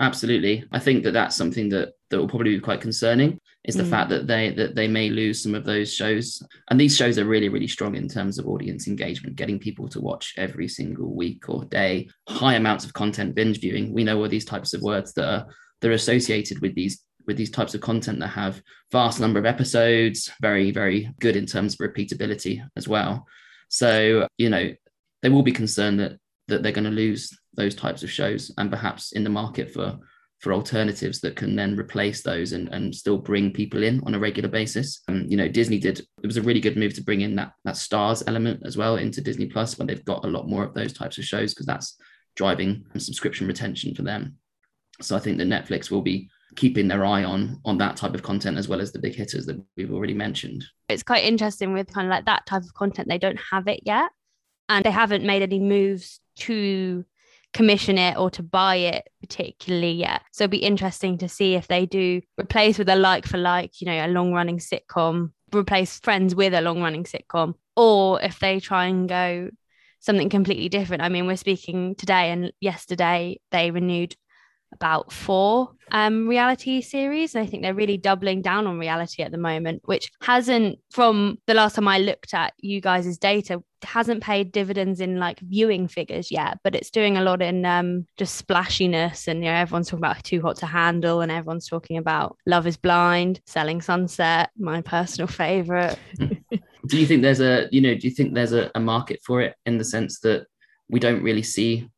Absolutely. 0.00 0.64
I 0.72 0.78
think 0.78 1.04
that 1.04 1.12
that's 1.12 1.36
something 1.36 1.68
that 1.68 1.92
that 2.08 2.18
will 2.18 2.28
probably 2.28 2.54
be 2.54 2.60
quite 2.60 2.80
concerning 2.80 3.38
is 3.64 3.76
the 3.76 3.82
mm. 3.82 3.90
fact 3.90 4.08
that 4.08 4.26
they 4.26 4.50
that 4.54 4.74
they 4.74 4.88
may 4.88 5.10
lose 5.10 5.42
some 5.42 5.54
of 5.54 5.64
those 5.64 5.92
shows. 5.92 6.42
And 6.70 6.80
these 6.80 6.96
shows 6.96 7.18
are 7.18 7.26
really 7.26 7.50
really 7.50 7.68
strong 7.68 7.94
in 7.94 8.08
terms 8.08 8.38
of 8.38 8.48
audience 8.48 8.88
engagement, 8.88 9.36
getting 9.36 9.58
people 9.58 9.88
to 9.90 10.00
watch 10.00 10.34
every 10.38 10.68
single 10.68 11.14
week 11.14 11.48
or 11.50 11.66
day, 11.66 12.08
high 12.28 12.54
amounts 12.54 12.86
of 12.86 12.94
content 12.94 13.34
binge 13.34 13.60
viewing. 13.60 13.92
We 13.92 14.04
know 14.04 14.18
all 14.18 14.28
these 14.28 14.46
types 14.46 14.72
of 14.72 14.80
words 14.80 15.12
that 15.14 15.28
are 15.28 15.46
they're 15.82 15.92
associated 15.92 16.60
with 16.60 16.74
these 16.74 17.02
with 17.26 17.36
these 17.36 17.50
types 17.50 17.74
of 17.74 17.80
content 17.80 18.20
that 18.20 18.28
have 18.28 18.62
vast 18.92 19.20
number 19.20 19.38
of 19.38 19.46
episodes, 19.46 20.30
very 20.40 20.70
very 20.70 21.12
good 21.20 21.36
in 21.36 21.46
terms 21.46 21.74
of 21.74 21.80
repeatability 21.80 22.62
as 22.76 22.88
well. 22.88 23.26
So, 23.68 24.26
you 24.36 24.50
know, 24.50 24.72
they 25.22 25.28
will 25.28 25.42
be 25.42 25.52
concerned 25.52 26.00
that 26.00 26.18
that 26.48 26.62
they're 26.62 26.72
going 26.72 26.84
to 26.84 26.90
lose 26.90 27.36
those 27.54 27.74
types 27.74 28.02
of 28.02 28.10
shows 28.10 28.52
and 28.58 28.70
perhaps 28.70 29.12
in 29.12 29.24
the 29.24 29.30
market 29.30 29.72
for 29.72 29.98
for 30.40 30.54
alternatives 30.54 31.20
that 31.20 31.36
can 31.36 31.54
then 31.54 31.78
replace 31.78 32.22
those 32.22 32.52
and, 32.52 32.68
and 32.68 32.94
still 32.94 33.18
bring 33.18 33.52
people 33.52 33.82
in 33.82 34.02
on 34.06 34.14
a 34.14 34.18
regular 34.18 34.48
basis. 34.48 35.02
Um, 35.06 35.26
you 35.28 35.36
know, 35.36 35.48
Disney 35.48 35.78
did 35.78 36.00
it 36.00 36.26
was 36.26 36.38
a 36.38 36.42
really 36.42 36.60
good 36.60 36.78
move 36.78 36.94
to 36.94 37.04
bring 37.04 37.20
in 37.20 37.36
that 37.36 37.52
that 37.64 37.76
stars 37.76 38.22
element 38.26 38.62
as 38.64 38.76
well 38.76 38.96
into 38.96 39.20
Disney 39.20 39.46
Plus 39.46 39.78
when 39.78 39.86
they've 39.86 40.04
got 40.04 40.24
a 40.24 40.28
lot 40.28 40.48
more 40.48 40.64
of 40.64 40.74
those 40.74 40.92
types 40.92 41.18
of 41.18 41.24
shows 41.24 41.52
because 41.52 41.66
that's 41.66 41.96
driving 42.36 42.84
subscription 42.96 43.46
retention 43.46 43.94
for 43.94 44.02
them. 44.02 44.36
So 45.02 45.16
I 45.16 45.20
think 45.20 45.38
that 45.38 45.48
Netflix 45.48 45.90
will 45.90 46.02
be 46.02 46.30
keeping 46.56 46.88
their 46.88 47.04
eye 47.04 47.24
on 47.24 47.60
on 47.64 47.78
that 47.78 47.96
type 47.96 48.14
of 48.14 48.22
content 48.22 48.58
as 48.58 48.68
well 48.68 48.80
as 48.80 48.92
the 48.92 48.98
big 48.98 49.14
hitters 49.14 49.46
that 49.46 49.62
we've 49.76 49.92
already 49.92 50.14
mentioned. 50.14 50.64
It's 50.88 51.02
quite 51.02 51.24
interesting 51.24 51.72
with 51.72 51.92
kind 51.92 52.06
of 52.06 52.10
like 52.10 52.26
that 52.26 52.46
type 52.46 52.62
of 52.62 52.74
content. 52.74 53.08
They 53.08 53.18
don't 53.18 53.40
have 53.50 53.68
it 53.68 53.80
yet, 53.84 54.10
and 54.68 54.84
they 54.84 54.90
haven't 54.90 55.24
made 55.24 55.42
any 55.42 55.60
moves 55.60 56.20
to 56.36 57.04
commission 57.52 57.98
it 57.98 58.16
or 58.16 58.30
to 58.30 58.42
buy 58.42 58.76
it 58.76 59.08
particularly 59.20 59.92
yet. 59.92 60.22
So 60.32 60.44
it'd 60.44 60.52
be 60.52 60.58
interesting 60.58 61.18
to 61.18 61.28
see 61.28 61.54
if 61.54 61.66
they 61.66 61.86
do 61.86 62.20
replace 62.38 62.78
with 62.78 62.88
a 62.88 62.96
like 62.96 63.26
for 63.26 63.38
like, 63.38 63.80
you 63.80 63.86
know, 63.86 64.06
a 64.06 64.08
long 64.08 64.32
running 64.32 64.58
sitcom, 64.58 65.32
replace 65.54 65.98
Friends 66.00 66.34
with 66.34 66.54
a 66.54 66.60
long 66.60 66.80
running 66.80 67.04
sitcom, 67.04 67.54
or 67.76 68.22
if 68.22 68.38
they 68.38 68.60
try 68.60 68.86
and 68.86 69.08
go 69.08 69.50
something 69.98 70.28
completely 70.28 70.68
different. 70.68 71.02
I 71.02 71.08
mean, 71.08 71.26
we're 71.26 71.36
speaking 71.36 71.94
today 71.94 72.30
and 72.30 72.52
yesterday 72.60 73.40
they 73.50 73.70
renewed 73.70 74.16
about 74.72 75.12
four 75.12 75.70
um, 75.92 76.28
reality 76.28 76.80
series. 76.80 77.34
And 77.34 77.44
I 77.44 77.46
think 77.46 77.62
they're 77.62 77.74
really 77.74 77.96
doubling 77.96 78.42
down 78.42 78.66
on 78.66 78.78
reality 78.78 79.22
at 79.22 79.32
the 79.32 79.38
moment, 79.38 79.82
which 79.84 80.10
hasn't, 80.20 80.78
from 80.90 81.38
the 81.46 81.54
last 81.54 81.74
time 81.74 81.88
I 81.88 81.98
looked 81.98 82.34
at 82.34 82.54
you 82.58 82.80
guys' 82.80 83.18
data, 83.18 83.62
hasn't 83.82 84.22
paid 84.22 84.52
dividends 84.52 85.00
in 85.00 85.18
like 85.18 85.40
viewing 85.40 85.88
figures 85.88 86.30
yet, 86.30 86.58
but 86.62 86.74
it's 86.74 86.90
doing 86.90 87.16
a 87.16 87.22
lot 87.22 87.42
in 87.42 87.64
um, 87.64 88.06
just 88.16 88.36
splashiness. 88.36 89.26
And, 89.26 89.40
you 89.42 89.50
know, 89.50 89.56
everyone's 89.56 89.88
talking 89.88 90.04
about 90.04 90.22
Too 90.22 90.40
Hot 90.42 90.56
to 90.56 90.66
Handle 90.66 91.20
and 91.20 91.32
everyone's 91.32 91.68
talking 91.68 91.96
about 91.96 92.36
Love 92.46 92.66
is 92.66 92.76
Blind, 92.76 93.40
Selling 93.46 93.80
Sunset, 93.80 94.50
my 94.58 94.82
personal 94.82 95.28
favorite. 95.28 95.98
do 96.18 96.98
you 96.98 97.06
think 97.06 97.22
there's 97.22 97.40
a, 97.40 97.68
you 97.72 97.80
know, 97.80 97.94
do 97.94 98.06
you 98.06 98.14
think 98.14 98.34
there's 98.34 98.52
a, 98.52 98.70
a 98.74 98.80
market 98.80 99.20
for 99.24 99.40
it 99.40 99.56
in 99.66 99.78
the 99.78 99.84
sense 99.84 100.20
that 100.20 100.46
we 100.88 101.00
don't 101.00 101.22
really 101.22 101.42
see 101.42 101.88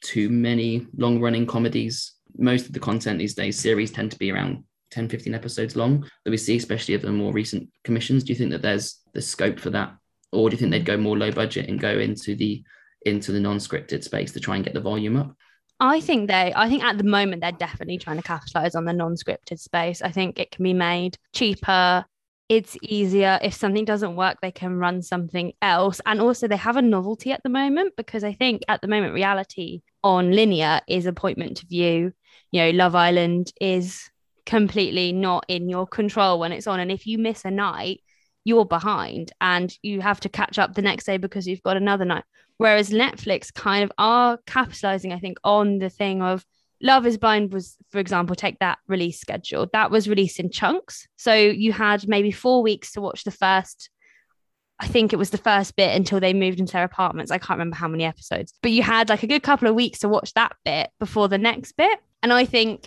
too 0.00 0.28
many 0.28 0.86
long 0.96 1.20
running 1.20 1.46
comedies 1.46 2.14
most 2.36 2.66
of 2.66 2.72
the 2.72 2.80
content 2.80 3.18
these 3.18 3.34
days, 3.34 3.58
series 3.58 3.90
tend 3.90 4.10
to 4.12 4.18
be 4.18 4.30
around 4.30 4.64
10, 4.90 5.08
15 5.08 5.34
episodes 5.34 5.76
long 5.76 6.08
that 6.24 6.30
we 6.30 6.36
see, 6.36 6.56
especially 6.56 6.94
of 6.94 7.02
the 7.02 7.12
more 7.12 7.32
recent 7.32 7.68
commissions. 7.84 8.24
Do 8.24 8.32
you 8.32 8.38
think 8.38 8.50
that 8.50 8.62
there's 8.62 9.00
the 9.14 9.22
scope 9.22 9.58
for 9.58 9.70
that? 9.70 9.94
Or 10.32 10.48
do 10.48 10.54
you 10.54 10.58
think 10.58 10.70
they'd 10.72 10.84
go 10.84 10.96
more 10.96 11.16
low 11.16 11.30
budget 11.30 11.68
and 11.68 11.80
go 11.80 11.98
into 11.98 12.34
the 12.34 12.62
into 13.06 13.30
the 13.30 13.40
non-scripted 13.40 14.02
space 14.02 14.32
to 14.32 14.40
try 14.40 14.56
and 14.56 14.64
get 14.64 14.74
the 14.74 14.80
volume 14.80 15.16
up? 15.16 15.34
I 15.80 16.00
think 16.00 16.28
they 16.28 16.52
I 16.54 16.68
think 16.68 16.82
at 16.82 16.98
the 16.98 17.04
moment 17.04 17.40
they're 17.40 17.52
definitely 17.52 17.98
trying 17.98 18.16
to 18.16 18.22
capitalize 18.22 18.74
on 18.74 18.84
the 18.84 18.92
non-scripted 18.92 19.58
space. 19.58 20.02
I 20.02 20.10
think 20.10 20.38
it 20.38 20.50
can 20.50 20.64
be 20.64 20.74
made 20.74 21.16
cheaper. 21.32 22.04
It's 22.48 22.76
easier. 22.82 23.38
If 23.42 23.54
something 23.54 23.84
doesn't 23.84 24.16
work, 24.16 24.38
they 24.40 24.50
can 24.50 24.78
run 24.78 25.02
something 25.02 25.52
else. 25.60 26.00
And 26.06 26.20
also 26.20 26.48
they 26.48 26.56
have 26.56 26.76
a 26.76 26.82
novelty 26.82 27.30
at 27.30 27.42
the 27.42 27.50
moment 27.50 27.94
because 27.96 28.24
I 28.24 28.32
think 28.32 28.62
at 28.68 28.80
the 28.80 28.88
moment 28.88 29.14
reality 29.14 29.82
on 30.02 30.32
linear 30.32 30.80
is 30.88 31.06
appointment 31.06 31.58
to 31.58 31.66
view. 31.66 32.12
You 32.50 32.62
know, 32.62 32.70
Love 32.70 32.94
Island 32.94 33.52
is 33.60 34.10
completely 34.46 35.12
not 35.12 35.44
in 35.48 35.68
your 35.68 35.86
control 35.86 36.38
when 36.38 36.52
it's 36.52 36.66
on. 36.66 36.80
And 36.80 36.90
if 36.90 37.06
you 37.06 37.18
miss 37.18 37.44
a 37.44 37.50
night, 37.50 38.00
you're 38.44 38.64
behind 38.64 39.30
and 39.40 39.72
you 39.82 40.00
have 40.00 40.20
to 40.20 40.28
catch 40.28 40.58
up 40.58 40.74
the 40.74 40.82
next 40.82 41.04
day 41.04 41.18
because 41.18 41.46
you've 41.46 41.62
got 41.62 41.76
another 41.76 42.04
night. 42.04 42.24
Whereas 42.56 42.90
Netflix 42.90 43.52
kind 43.52 43.84
of 43.84 43.92
are 43.98 44.38
capitalizing, 44.46 45.12
I 45.12 45.18
think, 45.18 45.38
on 45.44 45.78
the 45.78 45.90
thing 45.90 46.22
of 46.22 46.44
Love 46.80 47.06
is 47.06 47.18
Blind 47.18 47.52
was, 47.52 47.76
for 47.90 47.98
example, 47.98 48.36
take 48.36 48.58
that 48.60 48.78
release 48.86 49.20
schedule. 49.20 49.68
That 49.72 49.90
was 49.90 50.08
released 50.08 50.38
in 50.40 50.50
chunks. 50.50 51.06
So 51.16 51.34
you 51.34 51.72
had 51.72 52.08
maybe 52.08 52.30
four 52.30 52.62
weeks 52.62 52.92
to 52.92 53.00
watch 53.00 53.24
the 53.24 53.30
first 53.30 53.90
I 54.80 54.86
think 54.86 55.12
it 55.12 55.16
was 55.16 55.30
the 55.30 55.38
first 55.38 55.74
bit 55.76 55.94
until 55.96 56.20
they 56.20 56.32
moved 56.32 56.60
into 56.60 56.72
their 56.72 56.84
apartments. 56.84 57.32
I 57.32 57.38
can't 57.38 57.58
remember 57.58 57.76
how 57.76 57.88
many 57.88 58.04
episodes, 58.04 58.54
but 58.62 58.70
you 58.70 58.82
had 58.82 59.08
like 59.08 59.22
a 59.22 59.26
good 59.26 59.42
couple 59.42 59.68
of 59.68 59.74
weeks 59.74 60.00
to 60.00 60.08
watch 60.08 60.32
that 60.34 60.54
bit 60.64 60.90
before 61.00 61.28
the 61.28 61.38
next 61.38 61.72
bit. 61.72 61.98
And 62.22 62.32
I 62.32 62.44
think, 62.44 62.86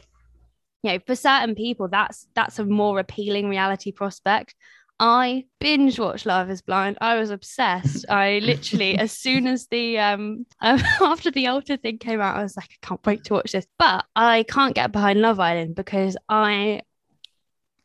you 0.84 0.94
know, 0.94 1.00
for 1.06 1.16
certain 1.16 1.54
people, 1.54 1.90
that's 1.90 2.28
that's 2.34 2.60
a 2.60 2.66
more 2.66 3.00
appealing 3.00 3.50
reality 3.50 3.92
prospect. 3.92 4.56
I 5.02 5.46
binge 5.60 6.00
watched 6.00 6.28
Love 6.28 6.52
is 6.52 6.62
Blind. 6.62 7.00
I 7.02 7.16
was 7.16 7.32
obsessed. 7.32 8.06
I 8.08 8.40
literally, 8.40 8.98
as 9.00 9.12
soon 9.12 9.48
as 9.48 9.68
the 9.68 9.98
um 10.00 10.46
after 10.62 11.32
the 11.32 11.46
Ulta 11.46 11.82
thing 11.82 11.98
came 11.98 12.22
out, 12.22 12.38
I 12.38 12.44
was 12.44 12.56
like, 12.56 12.70
I 12.72 12.88
can't 12.88 13.06
wait 13.06 13.26
to 13.26 13.34
watch 13.34 13.52
this. 13.52 13.66
But 13.78 14.06
I 14.16 14.44
can't 14.48 14.76
get 14.76 14.92
behind 14.92 15.20
Love 15.20 15.40
Island 15.40 15.76
because 15.76 16.16
I 16.30 16.84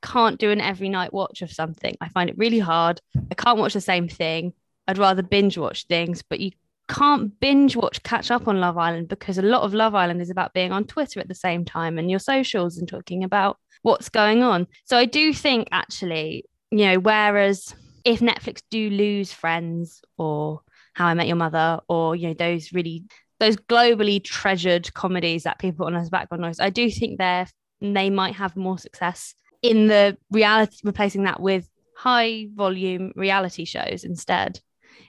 can't 0.03 0.39
do 0.39 0.51
an 0.51 0.61
every 0.61 0.89
night 0.89 1.13
watch 1.13 1.43
of 1.43 1.53
something. 1.53 1.97
I 2.01 2.09
find 2.09 2.31
it 2.31 2.39
really 2.39 2.59
hard. 2.59 3.01
I 3.31 3.35
can't 3.35 3.59
watch 3.59 3.73
the 3.73 3.81
same 3.81 4.09
thing. 4.09 4.53
I'd 4.89 4.99
rather 4.99 5.23
binge 5.23 5.59
watch 5.59 5.87
things, 5.87 6.23
but 6.23 6.41
you 6.41 6.53
can't 6.89 7.39
binge 7.41 7.75
watch 7.77 8.03
catch 8.03 8.31
up 8.31 8.47
on 8.47 8.61
Love 8.61 8.79
Island 8.79 9.09
because 9.09 9.39
a 9.39 9.43
lot 9.43 9.63
of 9.63 9.75
Love 9.75 9.95
Island 9.95 10.21
is 10.21 10.31
about 10.31 10.55
being 10.55 10.73
on 10.73 10.85
Twitter 10.85 11.21
at 11.21 11.29
the 11.29 11.35
same 11.35 11.65
time 11.65 11.99
and 11.99 12.11
your 12.11 12.21
socials 12.21 12.79
and 12.79 12.89
talking 12.89 13.25
about 13.25 13.59
what's 13.83 14.09
going 14.09 14.43
on. 14.43 14.67
So 14.85 14.97
I 14.97 15.05
do 15.05 15.33
think 15.33 15.69
actually, 15.73 16.45
you 16.71 16.87
know, 16.87 16.99
whereas 16.99 17.75
if 18.05 18.21
Netflix 18.21 18.63
do 18.71 18.89
lose 18.91 19.33
Friends 19.33 20.03
or 20.17 20.61
How 20.95 21.07
I 21.07 21.15
Met 21.15 21.27
Your 21.27 21.37
Mother 21.37 21.81
or 21.89 22.15
you 22.15 22.29
know 22.29 22.35
those 22.35 22.73
really 22.73 23.05
those 23.39 23.57
globally 23.57 24.23
treasured 24.23 24.93
comedies 24.95 25.43
that 25.43 25.59
people 25.59 25.87
on 25.87 25.97
as 25.97 26.09
background 26.09 26.43
noise, 26.43 26.61
I 26.61 26.71
do 26.71 26.91
think 26.91 27.19
they're 27.19 27.49
they 27.81 28.11
might 28.11 28.35
have 28.37 28.57
more 28.57 28.79
success 28.79 29.35
in 29.63 29.87
the 29.87 30.17
reality 30.31 30.77
replacing 30.85 31.25
that 31.25 31.41
with 31.41 31.69
high 31.97 32.47
volume 32.55 33.13
reality 33.17 33.65
shows 33.65 34.05
instead 34.05 34.61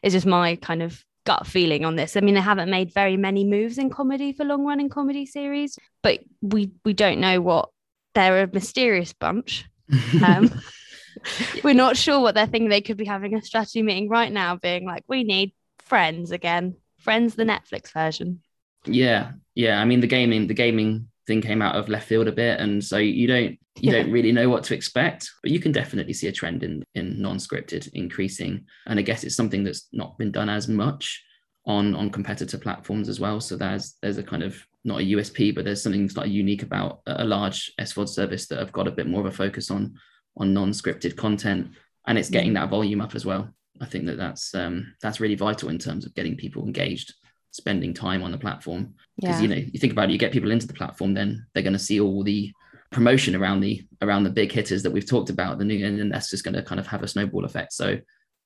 is 0.04 0.14
just 0.14 0.26
my 0.26 0.56
kind 0.56 0.82
of 0.82 1.04
gut 1.26 1.46
feeling 1.46 1.84
on 1.84 1.98
this. 1.98 2.16
I 2.16 2.22
mean, 2.22 2.36
they 2.36 2.42
haven't 2.42 2.70
made 2.70 2.94
very 2.94 3.18
many 3.18 3.44
moves 3.44 3.78
in 3.78 3.90
comedy 3.90 4.32
for 4.32 4.46
long 4.46 4.66
running 4.66 4.90
comedy 4.90 5.26
series, 5.26 5.78
but 6.02 6.22
we 6.42 6.72
we 6.86 6.94
don't 6.94 7.20
know 7.20 7.42
what 7.42 7.70
they're 8.16 8.44
a 8.44 8.48
mysterious 8.48 9.14
bunch. 9.14 9.66
Um, 10.24 10.50
we're 11.64 11.74
not 11.74 11.98
sure 11.98 12.22
what 12.22 12.34
they're 12.34 12.48
thinking. 12.48 12.70
They 12.70 12.82
could 12.82 12.98
be 12.98 13.06
having 13.06 13.36
a 13.36 13.42
strategy 13.42 13.84
meeting 13.84 14.08
right 14.08 14.32
now, 14.32 14.56
being 14.56 14.86
like, 14.86 15.04
"We 15.08 15.24
need 15.24 15.54
Friends 15.80 16.32
again. 16.32 16.76
Friends, 17.00 17.36
the 17.36 17.44
Netflix 17.44 17.92
version." 17.92 18.42
Yeah, 18.86 19.34
yeah. 19.54 19.82
I 19.82 19.86
mean, 19.86 20.00
the 20.00 20.08
gaming, 20.08 20.48
the 20.48 20.54
gaming 20.54 21.10
thing 21.28 21.42
came 21.42 21.62
out 21.62 21.76
of 21.76 21.90
left 21.90 22.08
field 22.08 22.28
a 22.28 22.32
bit, 22.32 22.60
and 22.60 22.84
so 22.84 22.98
you 22.98 23.28
don't 23.28 23.60
you 23.80 23.92
yeah. 23.92 23.92
don't 23.92 24.12
really 24.12 24.32
know 24.32 24.50
what 24.50 24.64
to 24.66 24.74
expect. 24.74 25.30
But 25.44 25.52
you 25.52 25.60
can 25.60 25.72
definitely 25.72 26.14
see 26.14 26.28
a 26.28 26.32
trend 26.32 26.64
in 26.64 26.84
in 26.96 27.22
non-scripted 27.22 27.90
increasing, 27.94 28.66
and 28.88 28.98
I 28.98 29.04
guess 29.04 29.24
it's 29.24 29.36
something 29.36 29.64
that's 29.64 29.88
not 29.92 30.18
been 30.18 30.32
done 30.32 30.50
as 30.50 30.68
much 30.68 31.24
on 31.66 31.94
on 31.94 32.10
competitor 32.10 32.58
platforms 32.58 33.10
as 33.10 33.20
well. 33.20 33.40
So 33.40 33.58
there's 33.58 33.96
there's 34.02 34.18
a 34.18 34.24
kind 34.24 34.42
of 34.42 34.66
not 34.84 35.02
a 35.02 35.06
USP, 35.06 35.54
but 35.54 35.66
there's 35.66 35.84
something 35.84 36.10
slightly 36.10 36.32
unique 36.32 36.64
about 36.64 37.02
a 37.06 37.26
large 37.26 37.72
SVOD 37.80 38.08
service 38.08 38.48
that 38.48 38.60
have 38.60 38.72
got 38.72 38.88
a 38.88 38.92
bit 38.92 39.08
more 39.08 39.20
of 39.20 39.28
a 39.28 39.32
focus 39.32 39.70
on 39.70 39.96
on 40.38 40.54
non-scripted 40.54 41.16
content, 41.18 41.72
and 42.08 42.18
it's 42.18 42.30
getting 42.30 42.54
that 42.54 42.70
volume 42.70 43.02
up 43.02 43.16
as 43.16 43.26
well. 43.26 43.50
I 43.82 43.86
think 43.86 44.06
that 44.06 44.18
that's 44.18 44.56
um, 44.56 44.94
that's 45.02 45.20
really 45.20 45.36
vital 45.36 45.70
in 45.70 45.78
terms 45.78 46.06
of 46.06 46.16
getting 46.16 46.38
people 46.38 46.64
engaged 46.64 47.14
spending 47.58 47.94
time 47.94 48.24
on 48.24 48.32
the 48.32 48.38
platform. 48.38 48.94
Because 49.18 49.38
yeah. 49.38 49.42
you 49.42 49.48
know 49.48 49.56
you 49.56 49.80
think 49.80 49.94
about 49.94 50.10
it 50.10 50.14
you 50.14 50.18
get 50.18 50.32
people 50.32 50.52
into 50.52 50.68
the 50.68 50.74
platform 50.74 51.14
then 51.14 51.46
they're 51.54 51.64
going 51.64 51.74
to 51.74 51.80
see 51.80 52.00
all 52.00 52.24
the 52.24 52.54
promotion 52.92 53.36
around 53.36 53.60
the 53.60 53.86
around 54.02 54.24
the 54.24 54.30
big 54.30 54.52
hitters 54.52 54.84
that 54.84 54.92
we've 54.92 55.10
talked 55.10 55.30
about 55.30 55.58
the 55.58 55.66
new 55.66 55.86
and 55.86 56.00
then 56.00 56.10
that's 56.10 56.30
just 56.30 56.44
going 56.44 56.54
to 56.54 56.64
kind 56.64 56.80
of 56.80 56.88
have 56.88 57.04
a 57.04 57.08
snowball 57.08 57.46
effect. 57.46 57.74
So 57.74 57.98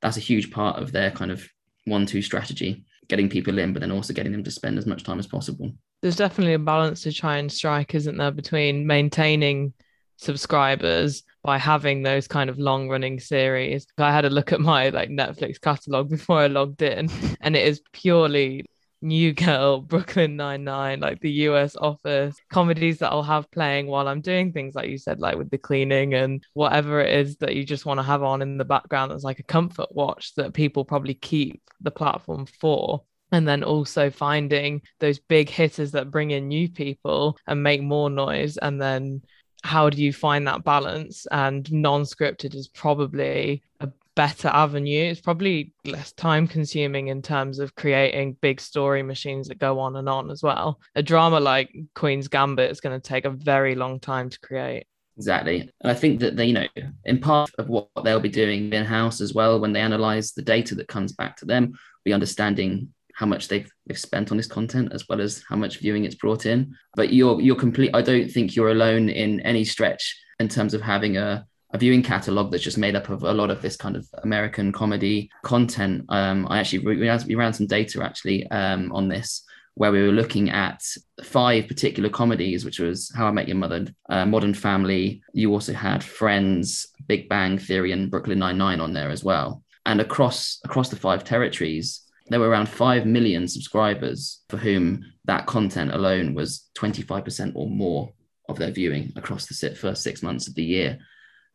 that's 0.01 0.17
a 0.17 0.21
huge 0.21 0.51
part 0.51 0.81
of 0.81 0.91
their 0.91 1.11
kind 1.11 1.31
of 1.31 1.47
one 1.85 2.05
two 2.05 2.21
strategy 2.21 2.85
getting 3.07 3.29
people 3.29 3.59
in 3.59 3.73
but 3.73 3.81
then 3.81 3.91
also 3.91 4.13
getting 4.13 4.31
them 4.31 4.43
to 4.43 4.51
spend 4.51 4.77
as 4.77 4.85
much 4.85 5.03
time 5.03 5.19
as 5.19 5.27
possible. 5.27 5.71
There's 6.01 6.15
definitely 6.15 6.53
a 6.53 6.59
balance 6.59 7.03
to 7.03 7.11
try 7.11 7.37
and 7.37 7.51
strike 7.51 7.93
isn't 7.93 8.17
there 8.17 8.31
between 8.31 8.87
maintaining 8.87 9.73
subscribers 10.17 11.23
by 11.43 11.57
having 11.57 12.03
those 12.03 12.27
kind 12.27 12.49
of 12.49 12.59
long 12.59 12.87
running 12.87 13.19
series. 13.19 13.87
I 13.97 14.11
had 14.11 14.25
a 14.25 14.29
look 14.29 14.53
at 14.53 14.61
my 14.61 14.89
like 14.89 15.09
netflix 15.09 15.59
catalog 15.59 16.09
before 16.09 16.37
i 16.39 16.47
logged 16.47 16.81
in 16.81 17.09
and 17.41 17.55
it 17.55 17.67
is 17.67 17.81
purely 17.91 18.65
New 19.01 19.33
Girl, 19.33 19.81
Brooklyn 19.81 20.35
Nine 20.35 20.63
Nine, 20.63 20.99
like 20.99 21.19
the 21.21 21.31
US 21.47 21.75
Office, 21.75 22.35
comedies 22.51 22.99
that 22.99 23.11
I'll 23.11 23.23
have 23.23 23.49
playing 23.51 23.87
while 23.87 24.07
I'm 24.07 24.21
doing 24.21 24.51
things 24.51 24.75
like 24.75 24.89
you 24.89 24.97
said, 24.97 25.19
like 25.19 25.37
with 25.37 25.49
the 25.49 25.57
cleaning 25.57 26.13
and 26.13 26.43
whatever 26.53 27.01
it 27.01 27.13
is 27.13 27.37
that 27.37 27.55
you 27.55 27.63
just 27.63 27.85
want 27.85 27.99
to 27.99 28.03
have 28.03 28.23
on 28.23 28.41
in 28.41 28.57
the 28.57 28.65
background 28.65 29.11
that's 29.11 29.23
like 29.23 29.39
a 29.39 29.43
comfort 29.43 29.87
watch 29.91 30.35
that 30.35 30.53
people 30.53 30.85
probably 30.85 31.13
keep 31.13 31.61
the 31.81 31.91
platform 31.91 32.45
for. 32.45 33.03
And 33.33 33.47
then 33.47 33.63
also 33.63 34.09
finding 34.09 34.81
those 34.99 35.19
big 35.19 35.49
hitters 35.49 35.91
that 35.91 36.11
bring 36.11 36.31
in 36.31 36.49
new 36.49 36.67
people 36.67 37.37
and 37.47 37.63
make 37.63 37.81
more 37.81 38.09
noise. 38.09 38.57
And 38.57 38.81
then 38.81 39.21
how 39.63 39.89
do 39.89 40.01
you 40.03 40.11
find 40.11 40.47
that 40.47 40.65
balance? 40.65 41.25
And 41.31 41.71
non-scripted 41.71 42.55
is 42.55 42.67
probably 42.67 43.63
a 43.79 43.89
better 44.15 44.49
avenue 44.49 45.09
it's 45.09 45.21
probably 45.21 45.73
less 45.85 46.11
time 46.13 46.47
consuming 46.47 47.07
in 47.07 47.21
terms 47.21 47.59
of 47.59 47.75
creating 47.75 48.37
big 48.41 48.59
story 48.59 49.03
machines 49.03 49.47
that 49.47 49.57
go 49.57 49.79
on 49.79 49.95
and 49.95 50.09
on 50.09 50.29
as 50.29 50.43
well 50.43 50.79
a 50.95 51.03
drama 51.03 51.39
like 51.39 51.73
queen's 51.95 52.27
gambit 52.27 52.69
is 52.69 52.81
going 52.81 52.99
to 52.99 53.07
take 53.07 53.25
a 53.25 53.29
very 53.29 53.75
long 53.75 53.99
time 53.99 54.29
to 54.29 54.39
create 54.39 54.85
Exactly. 55.17 55.69
And 55.81 55.91
I 55.91 55.93
think 55.93 56.19
that 56.21 56.35
they, 56.35 56.45
you 56.45 56.53
know, 56.53 56.67
in 57.05 57.19
part 57.19 57.51
of 57.59 57.69
what 57.69 57.89
they'll 58.03 58.19
be 58.19 58.29
doing 58.29 58.71
in 58.73 58.85
house 58.85 59.21
as 59.21 59.33
well, 59.33 59.59
when 59.59 59.73
they 59.73 59.81
analyze 59.81 60.31
the 60.31 60.41
data 60.41 60.73
that 60.75 60.87
comes 60.87 61.11
back 61.11 61.37
to 61.37 61.45
them, 61.45 61.73
be 62.03 62.13
understanding 62.13 62.89
how 63.13 63.25
much 63.25 63.47
they've 63.47 63.69
they've 63.85 63.99
spent 63.99 64.31
on 64.31 64.37
this 64.37 64.47
content 64.47 64.91
as 64.93 65.07
well 65.07 65.21
as 65.21 65.43
how 65.47 65.55
much 65.55 65.77
viewing 65.77 66.05
it's 66.05 66.15
brought 66.15 66.45
in. 66.45 66.73
But 66.95 67.13
you're 67.13 67.39
you're 67.41 67.55
complete. 67.55 67.91
I 67.93 68.01
don't 68.01 68.31
think 68.31 68.55
you're 68.55 68.71
alone 68.71 69.09
in 69.09 69.41
any 69.41 69.63
stretch 69.63 70.19
in 70.39 70.47
terms 70.47 70.73
of 70.73 70.81
having 70.81 71.17
a 71.17 71.45
a 71.73 71.77
viewing 71.77 72.03
catalog 72.03 72.51
that's 72.51 72.63
just 72.63 72.77
made 72.77 72.95
up 72.95 73.09
of 73.09 73.23
a 73.23 73.33
lot 73.33 73.49
of 73.49 73.61
this 73.61 73.75
kind 73.75 73.95
of 73.95 74.07
American 74.23 74.71
comedy 74.71 75.29
content. 75.43 76.05
Um, 76.09 76.47
I 76.49 76.59
actually 76.59 76.79
we 76.79 77.35
ran, 77.35 77.53
some 77.53 77.67
data 77.67 78.03
actually 78.03 78.49
um, 78.51 78.91
on 78.91 79.07
this 79.07 79.43
where 79.75 79.91
we 79.91 80.01
were 80.01 80.11
looking 80.11 80.49
at 80.49 80.83
five 81.23 81.67
particular 81.67 82.09
comedies, 82.09 82.65
which 82.65 82.79
was 82.79 83.09
How 83.15 83.27
I 83.27 83.31
Met 83.31 83.47
Your 83.47 83.55
Mother, 83.55 83.87
uh, 84.09 84.25
Modern 84.25 84.53
Family. 84.53 85.23
You 85.33 85.53
also 85.53 85.73
had 85.73 86.03
Friends, 86.03 86.87
Big 87.07 87.29
Bang 87.29 87.57
Theory, 87.57 87.93
and 87.93 88.11
Brooklyn 88.11 88.39
Nine 88.39 88.57
Nine 88.57 88.81
on 88.81 88.91
there 88.91 89.09
as 89.09 89.23
well. 89.23 89.63
And 89.85 90.01
across 90.01 90.59
across 90.65 90.89
the 90.89 90.97
five 90.97 91.23
territories, 91.23 92.01
there 92.27 92.39
were 92.39 92.49
around 92.49 92.69
5 92.69 93.05
million 93.05 93.47
subscribers 93.47 94.41
for 94.49 94.57
whom 94.57 95.05
that 95.25 95.47
content 95.47 95.93
alone 95.93 96.33
was 96.33 96.69
25% 96.77 97.51
or 97.55 97.69
more 97.69 98.13
of 98.47 98.57
their 98.57 98.71
viewing 98.71 99.11
across 99.15 99.47
the 99.47 99.75
first 99.75 100.01
six 100.03 100.23
months 100.23 100.47
of 100.47 100.55
the 100.55 100.63
year. 100.63 100.99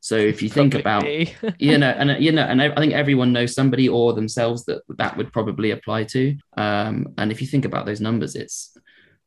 So 0.00 0.16
if 0.16 0.42
you 0.42 0.48
think 0.48 0.74
about, 0.74 1.04
you 1.58 1.78
know, 1.78 1.90
and 1.90 2.22
you 2.22 2.32
know, 2.32 2.42
and 2.42 2.62
I 2.62 2.74
think 2.74 2.92
everyone 2.92 3.32
knows 3.32 3.54
somebody 3.54 3.88
or 3.88 4.12
themselves 4.12 4.64
that 4.66 4.82
that 4.98 5.16
would 5.16 5.32
probably 5.32 5.70
apply 5.72 6.04
to. 6.04 6.36
Um, 6.56 7.08
and 7.18 7.32
if 7.32 7.40
you 7.40 7.46
think 7.46 7.64
about 7.64 7.86
those 7.86 8.00
numbers, 8.00 8.36
it's 8.36 8.76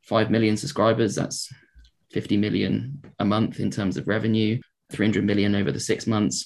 five 0.03 0.31
million 0.31 0.57
subscribers. 0.57 1.15
That's 1.15 1.51
50 2.11 2.37
million 2.37 3.03
a 3.19 3.25
month 3.25 3.59
in 3.59 3.69
terms 3.69 3.97
of 3.97 4.07
revenue, 4.07 4.59
300 4.91 5.23
million 5.23 5.55
over 5.55 5.71
the 5.71 5.79
six 5.79 6.07
months. 6.07 6.45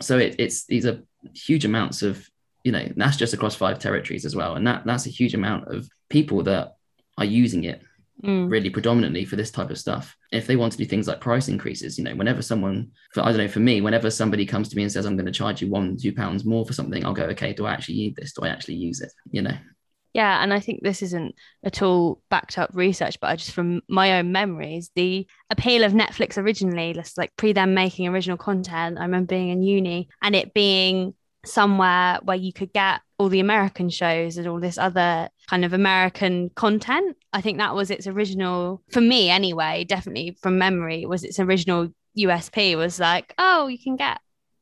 So 0.00 0.18
it, 0.18 0.36
it's 0.38 0.66
these 0.66 0.86
are 0.86 1.02
huge 1.34 1.64
amounts 1.64 2.02
of 2.02 2.28
you 2.64 2.72
know 2.72 2.86
that's 2.96 3.16
just 3.16 3.34
across 3.34 3.54
five 3.54 3.78
territories 3.78 4.24
as 4.24 4.36
well 4.36 4.54
and 4.54 4.66
that 4.66 4.84
that's 4.84 5.06
a 5.06 5.10
huge 5.10 5.34
amount 5.34 5.68
of 5.68 5.88
people 6.08 6.42
that 6.42 6.74
are 7.18 7.24
using 7.24 7.64
it 7.64 7.82
mm. 8.22 8.50
really 8.50 8.70
predominantly 8.70 9.24
for 9.24 9.36
this 9.36 9.50
type 9.50 9.70
of 9.70 9.78
stuff 9.78 10.16
if 10.32 10.46
they 10.46 10.56
want 10.56 10.72
to 10.72 10.78
do 10.78 10.84
things 10.84 11.08
like 11.08 11.20
price 11.20 11.48
increases 11.48 11.98
you 11.98 12.04
know 12.04 12.14
whenever 12.14 12.42
someone 12.42 12.90
for, 13.12 13.22
i 13.22 13.26
don't 13.26 13.38
know 13.38 13.48
for 13.48 13.60
me 13.60 13.80
whenever 13.80 14.10
somebody 14.10 14.46
comes 14.46 14.68
to 14.68 14.76
me 14.76 14.82
and 14.82 14.92
says 14.92 15.06
i'm 15.06 15.16
going 15.16 15.26
to 15.26 15.32
charge 15.32 15.60
you 15.62 15.68
one 15.68 15.96
two 15.96 16.12
pounds 16.12 16.44
more 16.44 16.64
for 16.64 16.72
something 16.72 17.04
i'll 17.04 17.12
go 17.12 17.24
okay 17.24 17.52
do 17.52 17.66
i 17.66 17.72
actually 17.72 17.96
need 17.96 18.16
this 18.16 18.32
do 18.32 18.42
i 18.44 18.48
actually 18.48 18.74
use 18.74 19.00
it 19.00 19.12
you 19.30 19.42
know 19.42 19.56
yeah, 20.12 20.42
and 20.42 20.52
I 20.52 20.58
think 20.58 20.82
this 20.82 21.02
isn't 21.02 21.36
at 21.62 21.82
all 21.82 22.20
backed 22.30 22.58
up 22.58 22.70
research, 22.72 23.20
but 23.20 23.28
I 23.28 23.36
just 23.36 23.52
from 23.52 23.80
my 23.88 24.18
own 24.18 24.32
memories, 24.32 24.90
the 24.96 25.26
appeal 25.50 25.84
of 25.84 25.92
Netflix 25.92 26.36
originally, 26.36 26.92
just 26.94 27.16
like 27.16 27.30
pre 27.36 27.52
them 27.52 27.74
making 27.74 28.08
original 28.08 28.36
content. 28.36 28.98
I 28.98 29.02
remember 29.02 29.28
being 29.28 29.50
in 29.50 29.62
uni 29.62 30.08
and 30.20 30.34
it 30.34 30.52
being 30.52 31.14
somewhere 31.44 32.18
where 32.22 32.36
you 32.36 32.52
could 32.52 32.72
get 32.72 33.00
all 33.20 33.28
the 33.28 33.40
American 33.40 33.90
shows 33.90 34.38
and 34.38 34.48
all 34.48 34.58
this 34.58 34.78
other 34.78 35.28
kind 35.46 35.62
of 35.62 35.74
American 35.74 36.48
content. 36.54 37.18
I 37.34 37.42
think 37.42 37.58
that 37.58 37.74
was 37.74 37.90
its 37.90 38.06
original, 38.06 38.82
for 38.90 39.02
me 39.02 39.28
anyway, 39.28 39.84
definitely 39.84 40.38
from 40.40 40.56
memory, 40.56 41.04
was 41.04 41.22
its 41.22 41.38
original 41.38 41.88
USP 42.18 42.78
was 42.78 42.98
like, 42.98 43.34
oh, 43.36 43.66
you 43.66 43.78
can 43.78 43.96
get 43.96 44.20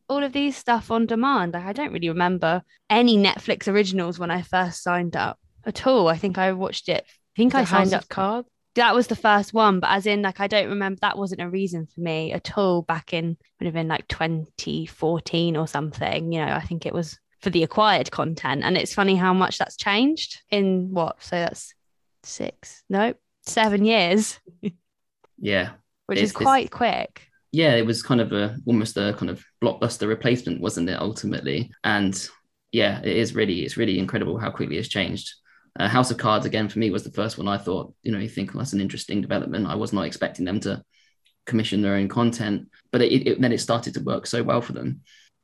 all 0.08 0.24
of 0.24 0.32
these 0.32 0.56
stuff 0.56 0.90
on 0.90 1.06
demand. 1.06 1.52
Like, 1.52 1.66
I 1.66 1.72
don't 1.72 1.92
really 1.92 2.08
remember 2.08 2.64
any 2.90 3.16
Netflix 3.16 3.68
originals 3.68 4.18
when 4.18 4.32
I 4.32 4.42
first 4.42 4.82
signed 4.82 5.14
up 5.14 5.38
at 5.64 5.86
all. 5.86 6.08
I 6.08 6.16
think 6.16 6.36
I 6.36 6.50
watched 6.50 6.88
it. 6.88 7.04
I 7.06 7.36
think 7.36 7.54
I 7.54 7.62
signed 7.62 7.94
up. 7.94 8.08
Card 8.08 8.46
that 8.74 8.94
was 8.94 9.06
the 9.06 9.16
first 9.16 9.52
one, 9.52 9.80
but 9.80 9.90
as 9.90 10.06
in 10.06 10.22
like 10.22 10.40
I 10.40 10.46
don't 10.46 10.68
remember 10.68 10.98
that 11.02 11.18
wasn't 11.18 11.42
a 11.42 11.48
reason 11.48 11.86
for 11.86 12.00
me 12.00 12.32
at 12.32 12.56
all 12.56 12.82
back 12.82 13.12
in 13.12 13.36
would 13.58 13.66
have 13.66 13.74
been 13.74 13.88
like 13.88 14.06
2014 14.08 15.56
or 15.56 15.66
something. 15.66 16.32
You 16.32 16.44
know, 16.44 16.52
I 16.52 16.60
think 16.60 16.86
it 16.86 16.94
was 16.94 17.18
for 17.40 17.50
the 17.50 17.62
acquired 17.62 18.10
content. 18.10 18.62
And 18.64 18.76
it's 18.76 18.94
funny 18.94 19.16
how 19.16 19.32
much 19.32 19.58
that's 19.58 19.76
changed 19.76 20.42
in 20.50 20.90
what? 20.92 21.22
So 21.22 21.36
that's 21.36 21.74
six, 22.22 22.82
no, 22.88 23.14
seven 23.42 23.84
years. 23.84 24.38
yeah. 25.38 25.70
Which 26.06 26.18
is 26.18 26.32
quite 26.32 26.70
quick. 26.70 27.28
Yeah, 27.52 27.74
it 27.74 27.86
was 27.86 28.02
kind 28.02 28.20
of 28.20 28.32
a 28.32 28.56
almost 28.66 28.96
a 28.96 29.14
kind 29.18 29.30
of 29.30 29.44
blockbuster 29.62 30.08
replacement, 30.08 30.60
wasn't 30.60 30.90
it, 30.90 31.00
ultimately? 31.00 31.70
And 31.84 32.28
yeah, 32.72 33.00
it 33.00 33.16
is 33.16 33.34
really, 33.34 33.60
it's 33.60 33.76
really 33.76 33.98
incredible 33.98 34.38
how 34.38 34.50
quickly 34.50 34.76
it's 34.76 34.88
changed. 34.88 35.32
Uh, 35.78 35.88
House 35.88 36.10
of 36.10 36.18
Cards 36.18 36.44
again 36.44 36.68
for 36.68 36.78
me 36.78 36.90
was 36.90 37.04
the 37.04 37.12
first 37.12 37.38
one 37.38 37.46
I 37.46 37.56
thought, 37.56 37.94
you 38.02 38.10
know, 38.10 38.18
you 38.18 38.28
think 38.28 38.52
well, 38.52 38.62
that's 38.62 38.72
an 38.72 38.80
interesting 38.80 39.20
development. 39.20 39.66
I 39.66 39.76
was 39.76 39.92
not 39.92 40.06
expecting 40.06 40.44
them 40.44 40.60
to 40.60 40.82
commission 41.46 41.82
their 41.82 41.94
own 41.94 42.08
content, 42.08 42.68
but 42.90 43.00
it, 43.00 43.26
it, 43.26 43.40
then 43.40 43.52
it 43.52 43.60
started 43.60 43.94
to 43.94 44.00
work 44.00 44.26
so 44.26 44.42
well 44.42 44.60
for 44.60 44.72
them. 44.72 45.02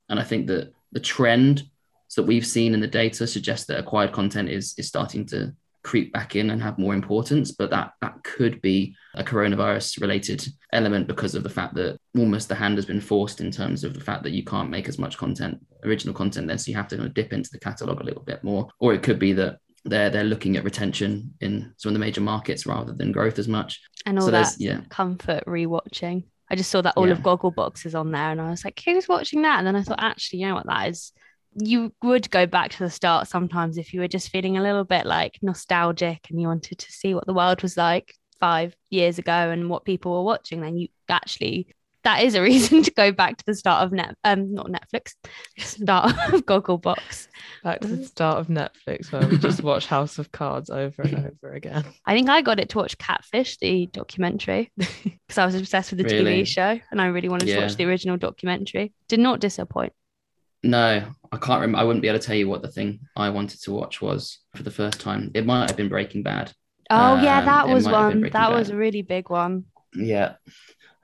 And 0.08 0.18
I 0.18 0.24
think 0.24 0.48
that 0.48 0.72
the 0.92 1.00
trend 1.00 1.62
that 2.14 2.22
we've 2.24 2.46
seen 2.46 2.74
in 2.74 2.80
the 2.80 2.86
data 2.86 3.26
suggests 3.26 3.66
that 3.66 3.78
acquired 3.78 4.12
content 4.12 4.48
is 4.48 4.74
is 4.78 4.88
starting 4.88 5.26
to 5.26 5.54
creep 5.84 6.12
back 6.12 6.34
in 6.34 6.50
and 6.50 6.62
have 6.62 6.78
more 6.78 6.94
importance. 6.94 7.52
But 7.52 7.70
that 7.70 7.92
that 8.00 8.24
could 8.24 8.60
be 8.60 8.96
a 9.14 9.22
coronavirus 9.22 10.00
related 10.00 10.44
element 10.72 11.06
because 11.06 11.34
of 11.34 11.44
the 11.44 11.50
fact 11.50 11.74
that 11.74 11.98
almost 12.16 12.48
the 12.48 12.54
hand 12.54 12.76
has 12.78 12.86
been 12.86 13.00
forced 13.00 13.40
in 13.40 13.50
terms 13.50 13.84
of 13.84 13.94
the 13.94 14.00
fact 14.00 14.24
that 14.24 14.32
you 14.32 14.42
can't 14.42 14.70
make 14.70 14.88
as 14.88 14.98
much 14.98 15.18
content, 15.18 15.64
original 15.84 16.14
content 16.14 16.48
then. 16.48 16.58
So 16.58 16.70
you 16.70 16.76
have 16.76 16.88
to 16.88 16.96
kind 16.96 17.06
of 17.06 17.14
dip 17.14 17.32
into 17.32 17.50
the 17.52 17.60
catalog 17.60 18.00
a 18.00 18.04
little 18.04 18.22
bit 18.22 18.42
more. 18.42 18.68
Or 18.80 18.94
it 18.94 19.02
could 19.02 19.18
be 19.18 19.32
that 19.34 19.58
they're 19.84 20.10
they're 20.10 20.24
looking 20.24 20.56
at 20.56 20.64
retention 20.64 21.34
in 21.40 21.72
some 21.76 21.90
of 21.90 21.94
the 21.94 22.00
major 22.00 22.22
markets 22.22 22.66
rather 22.66 22.92
than 22.92 23.12
growth 23.12 23.38
as 23.38 23.48
much. 23.48 23.80
And 24.06 24.18
all 24.18 24.24
so 24.24 24.30
that 24.32 24.54
yeah. 24.58 24.80
comfort 24.88 25.44
rewatching. 25.46 26.24
I 26.50 26.56
just 26.56 26.70
saw 26.70 26.82
that 26.82 26.94
all 26.96 27.06
yeah. 27.06 27.14
of 27.14 27.20
Gogglebox 27.20 27.86
is 27.86 27.94
on 27.94 28.10
there, 28.10 28.30
and 28.30 28.40
I 28.40 28.50
was 28.50 28.64
like, 28.64 28.80
who's 28.84 29.08
watching 29.08 29.42
that? 29.42 29.58
And 29.58 29.66
then 29.66 29.76
I 29.76 29.82
thought, 29.82 30.02
actually, 30.02 30.40
you 30.40 30.48
know 30.48 30.54
what 30.54 30.66
that 30.66 30.90
is. 30.90 31.12
You 31.54 31.92
would 32.02 32.30
go 32.30 32.46
back 32.46 32.70
to 32.72 32.78
the 32.80 32.90
start 32.90 33.28
sometimes 33.28 33.78
if 33.78 33.94
you 33.94 34.00
were 34.00 34.08
just 34.08 34.30
feeling 34.30 34.56
a 34.56 34.62
little 34.62 34.84
bit 34.84 35.06
like 35.06 35.38
nostalgic 35.42 36.26
and 36.30 36.40
you 36.40 36.48
wanted 36.48 36.78
to 36.78 36.92
see 36.92 37.14
what 37.14 37.26
the 37.26 37.34
world 37.34 37.62
was 37.62 37.76
like 37.76 38.14
five 38.40 38.76
years 38.90 39.18
ago 39.18 39.32
and 39.32 39.70
what 39.70 39.84
people 39.84 40.12
were 40.12 40.24
watching. 40.24 40.60
Then 40.60 40.76
you 40.76 40.88
actually 41.08 41.68
that 42.04 42.22
is 42.22 42.34
a 42.34 42.42
reason 42.50 42.82
to 42.82 42.90
go 42.92 43.10
back 43.10 43.36
to 43.38 43.44
the 43.46 43.54
start 43.54 43.84
of 43.84 43.92
net 43.92 44.14
um 44.24 44.52
not 44.54 44.68
Netflix, 44.68 45.14
start 45.58 46.12
of 46.32 46.46
Gogglebox. 46.46 47.28
Back 47.62 47.80
to 47.80 47.88
the 47.88 48.04
start 48.04 48.38
of 48.38 48.48
Netflix 48.48 49.10
where 49.10 49.26
we 49.26 49.38
just 49.38 49.62
watch 49.62 49.86
House 49.86 50.18
of 50.18 50.30
Cards 50.30 50.70
over 50.70 51.02
and 51.02 51.14
over 51.42 51.54
again. 51.54 51.84
I 52.06 52.14
think 52.14 52.28
I 52.28 52.42
got 52.42 52.60
it 52.60 52.68
to 52.70 52.78
watch 52.78 52.96
Catfish, 52.98 53.56
the 53.58 53.86
documentary, 53.86 54.70
because 54.76 55.38
I 55.38 55.46
was 55.46 55.54
obsessed 55.54 55.90
with 55.90 55.98
the 55.98 56.04
really? 56.04 56.42
TV 56.42 56.46
show 56.46 56.78
and 56.90 57.00
I 57.00 57.06
really 57.06 57.28
wanted 57.28 57.48
yeah. 57.48 57.56
to 57.56 57.62
watch 57.62 57.76
the 57.76 57.84
original 57.84 58.16
documentary. 58.16 58.92
Did 59.08 59.20
not 59.20 59.40
disappoint. 59.40 59.92
No, 60.64 61.04
I 61.30 61.36
can't 61.36 61.60
remember. 61.60 61.78
I 61.78 61.84
wouldn't 61.84 62.02
be 62.02 62.08
able 62.08 62.18
to 62.18 62.26
tell 62.26 62.36
you 62.36 62.48
what 62.48 62.62
the 62.62 62.72
thing 62.72 63.00
I 63.16 63.30
wanted 63.30 63.60
to 63.62 63.72
watch 63.72 64.00
was 64.02 64.38
for 64.56 64.62
the 64.62 64.70
first 64.70 65.00
time. 65.00 65.30
It 65.34 65.46
might 65.46 65.70
have 65.70 65.76
been 65.76 65.88
Breaking 65.88 66.22
Bad. 66.22 66.52
Oh 66.90 67.14
um, 67.14 67.24
yeah, 67.24 67.44
that 67.44 67.68
was 67.68 67.86
one. 67.86 68.22
That 68.22 68.32
Bad. 68.32 68.54
was 68.54 68.70
a 68.70 68.76
really 68.76 69.02
big 69.02 69.30
one. 69.30 69.66
Yeah 69.94 70.34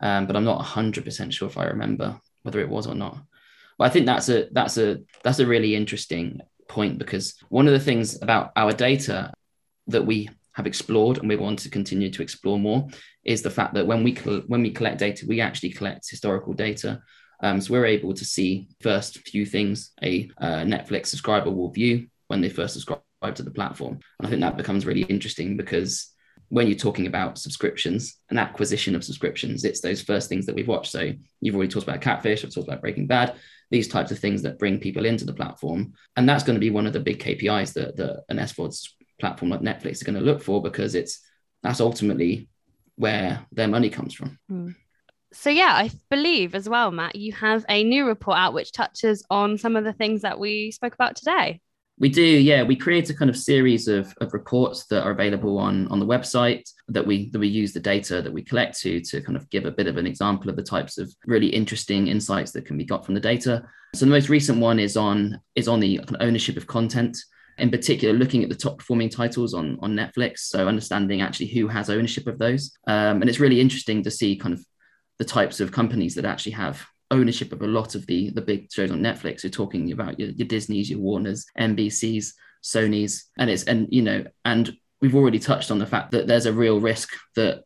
um, 0.00 0.26
but 0.26 0.36
I'm 0.36 0.44
not 0.44 0.64
100% 0.64 1.32
sure 1.32 1.48
if 1.48 1.58
I 1.58 1.66
remember 1.66 2.18
whether 2.42 2.60
it 2.60 2.68
was 2.68 2.86
or 2.86 2.94
not. 2.94 3.18
But 3.78 3.84
I 3.84 3.90
think 3.90 4.06
that's 4.06 4.28
a 4.28 4.48
that's 4.52 4.76
a 4.78 4.98
that's 5.22 5.38
a 5.38 5.46
really 5.46 5.74
interesting 5.74 6.40
point 6.68 6.98
because 6.98 7.34
one 7.48 7.66
of 7.66 7.72
the 7.72 7.80
things 7.80 8.20
about 8.20 8.52
our 8.56 8.72
data 8.72 9.32
that 9.86 10.04
we 10.04 10.28
have 10.52 10.66
explored 10.66 11.18
and 11.18 11.28
we 11.28 11.36
want 11.36 11.60
to 11.60 11.70
continue 11.70 12.10
to 12.10 12.22
explore 12.22 12.58
more 12.58 12.88
is 13.24 13.42
the 13.42 13.50
fact 13.50 13.74
that 13.74 13.86
when 13.86 14.02
we 14.02 14.14
when 14.46 14.62
we 14.62 14.70
collect 14.70 14.98
data, 14.98 15.26
we 15.26 15.40
actually 15.40 15.70
collect 15.70 16.10
historical 16.10 16.52
data. 16.52 17.00
Um, 17.42 17.60
so 17.60 17.72
we're 17.72 17.86
able 17.86 18.14
to 18.14 18.24
see 18.24 18.68
first 18.80 19.18
few 19.28 19.46
things 19.46 19.92
a 20.02 20.30
uh, 20.38 20.62
Netflix 20.64 21.06
subscriber 21.06 21.50
will 21.50 21.70
view 21.70 22.08
when 22.28 22.40
they 22.40 22.48
first 22.48 22.74
subscribe 22.74 23.00
to 23.34 23.42
the 23.42 23.50
platform, 23.50 23.98
and 24.18 24.26
I 24.26 24.30
think 24.30 24.40
that 24.40 24.56
becomes 24.56 24.86
really 24.86 25.02
interesting 25.02 25.56
because 25.56 26.12
when 26.50 26.66
you're 26.66 26.76
talking 26.76 27.06
about 27.06 27.38
subscriptions 27.38 28.16
and 28.28 28.38
acquisition 28.38 28.96
of 28.96 29.04
subscriptions, 29.04 29.64
it's 29.64 29.80
those 29.80 30.02
first 30.02 30.28
things 30.28 30.46
that 30.46 30.54
we've 30.54 30.68
watched. 30.68 30.90
So 30.90 31.12
you've 31.40 31.54
already 31.54 31.70
talked 31.70 31.86
about 31.86 32.00
Catfish, 32.00 32.44
I've 32.44 32.52
talked 32.52 32.66
about 32.66 32.80
Breaking 32.80 33.06
Bad, 33.06 33.36
these 33.70 33.86
types 33.86 34.10
of 34.10 34.18
things 34.18 34.42
that 34.42 34.58
bring 34.58 34.80
people 34.80 35.04
into 35.04 35.24
the 35.24 35.32
platform. 35.32 35.94
And 36.16 36.28
that's 36.28 36.42
going 36.42 36.56
to 36.56 36.60
be 36.60 36.70
one 36.70 36.88
of 36.88 36.92
the 36.92 37.00
big 37.00 37.20
KPIs 37.20 37.72
that, 37.74 37.96
that 37.96 38.24
an 38.28 38.38
SVOD's 38.38 38.96
platform 39.20 39.50
like 39.50 39.60
Netflix 39.60 40.02
are 40.02 40.06
going 40.06 40.18
to 40.18 40.24
look 40.24 40.42
for 40.42 40.60
because 40.60 40.96
it's 40.96 41.20
that's 41.62 41.80
ultimately 41.80 42.48
where 42.96 43.46
their 43.52 43.68
money 43.68 43.88
comes 43.88 44.12
from. 44.12 44.38
Mm. 44.50 44.74
So, 45.32 45.50
yeah, 45.50 45.72
I 45.74 45.90
believe 46.10 46.54
as 46.54 46.68
well, 46.68 46.90
Matt, 46.90 47.14
you 47.14 47.32
have 47.32 47.64
a 47.68 47.84
new 47.84 48.06
report 48.06 48.36
out 48.36 48.52
which 48.52 48.72
touches 48.72 49.24
on 49.30 49.58
some 49.58 49.76
of 49.76 49.84
the 49.84 49.92
things 49.92 50.22
that 50.22 50.40
we 50.40 50.72
spoke 50.72 50.94
about 50.94 51.14
today. 51.14 51.60
We 51.98 52.08
do, 52.08 52.22
yeah. 52.22 52.62
We 52.62 52.76
create 52.76 53.10
a 53.10 53.14
kind 53.14 53.28
of 53.28 53.36
series 53.36 53.86
of, 53.86 54.12
of 54.22 54.32
reports 54.32 54.86
that 54.86 55.04
are 55.04 55.10
available 55.10 55.58
on, 55.58 55.86
on 55.88 56.00
the 56.00 56.06
website 56.06 56.68
that 56.88 57.06
we 57.06 57.28
that 57.30 57.38
we 57.38 57.46
use 57.46 57.74
the 57.74 57.80
data 57.80 58.22
that 58.22 58.32
we 58.32 58.42
collect 58.42 58.80
to 58.80 59.00
to 59.02 59.20
kind 59.20 59.36
of 59.36 59.48
give 59.50 59.66
a 59.66 59.70
bit 59.70 59.86
of 59.86 59.98
an 59.98 60.06
example 60.06 60.48
of 60.48 60.56
the 60.56 60.62
types 60.62 60.96
of 60.96 61.14
really 61.26 61.48
interesting 61.48 62.08
insights 62.08 62.52
that 62.52 62.64
can 62.64 62.78
be 62.78 62.86
got 62.86 63.04
from 63.04 63.14
the 63.14 63.20
data. 63.20 63.62
So 63.94 64.06
the 64.06 64.10
most 64.10 64.30
recent 64.30 64.60
one 64.60 64.78
is 64.78 64.96
on 64.96 65.38
is 65.54 65.68
on 65.68 65.78
the 65.78 66.00
ownership 66.20 66.56
of 66.56 66.66
content 66.66 67.18
in 67.58 67.70
particular 67.70 68.14
looking 68.14 68.42
at 68.42 68.48
the 68.48 68.54
top 68.54 68.78
performing 68.78 69.10
titles 69.10 69.52
on 69.52 69.78
on 69.82 69.94
netflix 69.94 70.38
so 70.38 70.66
understanding 70.66 71.20
actually 71.20 71.46
who 71.48 71.68
has 71.68 71.90
ownership 71.90 72.26
of 72.26 72.38
those 72.38 72.72
um, 72.86 73.20
and 73.20 73.28
it's 73.28 73.40
really 73.40 73.60
interesting 73.60 74.02
to 74.02 74.10
see 74.10 74.34
kind 74.34 74.54
of 74.54 74.64
the 75.20 75.24
types 75.26 75.60
of 75.60 75.70
companies 75.70 76.14
that 76.14 76.24
actually 76.24 76.52
have 76.52 76.82
ownership 77.10 77.52
of 77.52 77.60
a 77.60 77.66
lot 77.66 77.94
of 77.94 78.06
the 78.06 78.30
the 78.30 78.40
big 78.40 78.72
shows 78.72 78.90
on 78.90 79.00
Netflix. 79.00 79.42
You're 79.42 79.50
talking 79.50 79.92
about 79.92 80.18
your, 80.18 80.30
your 80.30 80.48
Disney's, 80.48 80.88
your 80.88 80.98
Warner's, 80.98 81.44
NBC's, 81.58 82.34
Sony's, 82.64 83.26
and 83.38 83.50
it's 83.50 83.64
and 83.64 83.86
you 83.90 84.00
know, 84.00 84.24
and 84.46 84.74
we've 85.02 85.14
already 85.14 85.38
touched 85.38 85.70
on 85.70 85.78
the 85.78 85.86
fact 85.86 86.12
that 86.12 86.26
there's 86.26 86.46
a 86.46 86.52
real 86.54 86.80
risk 86.80 87.10
that 87.36 87.64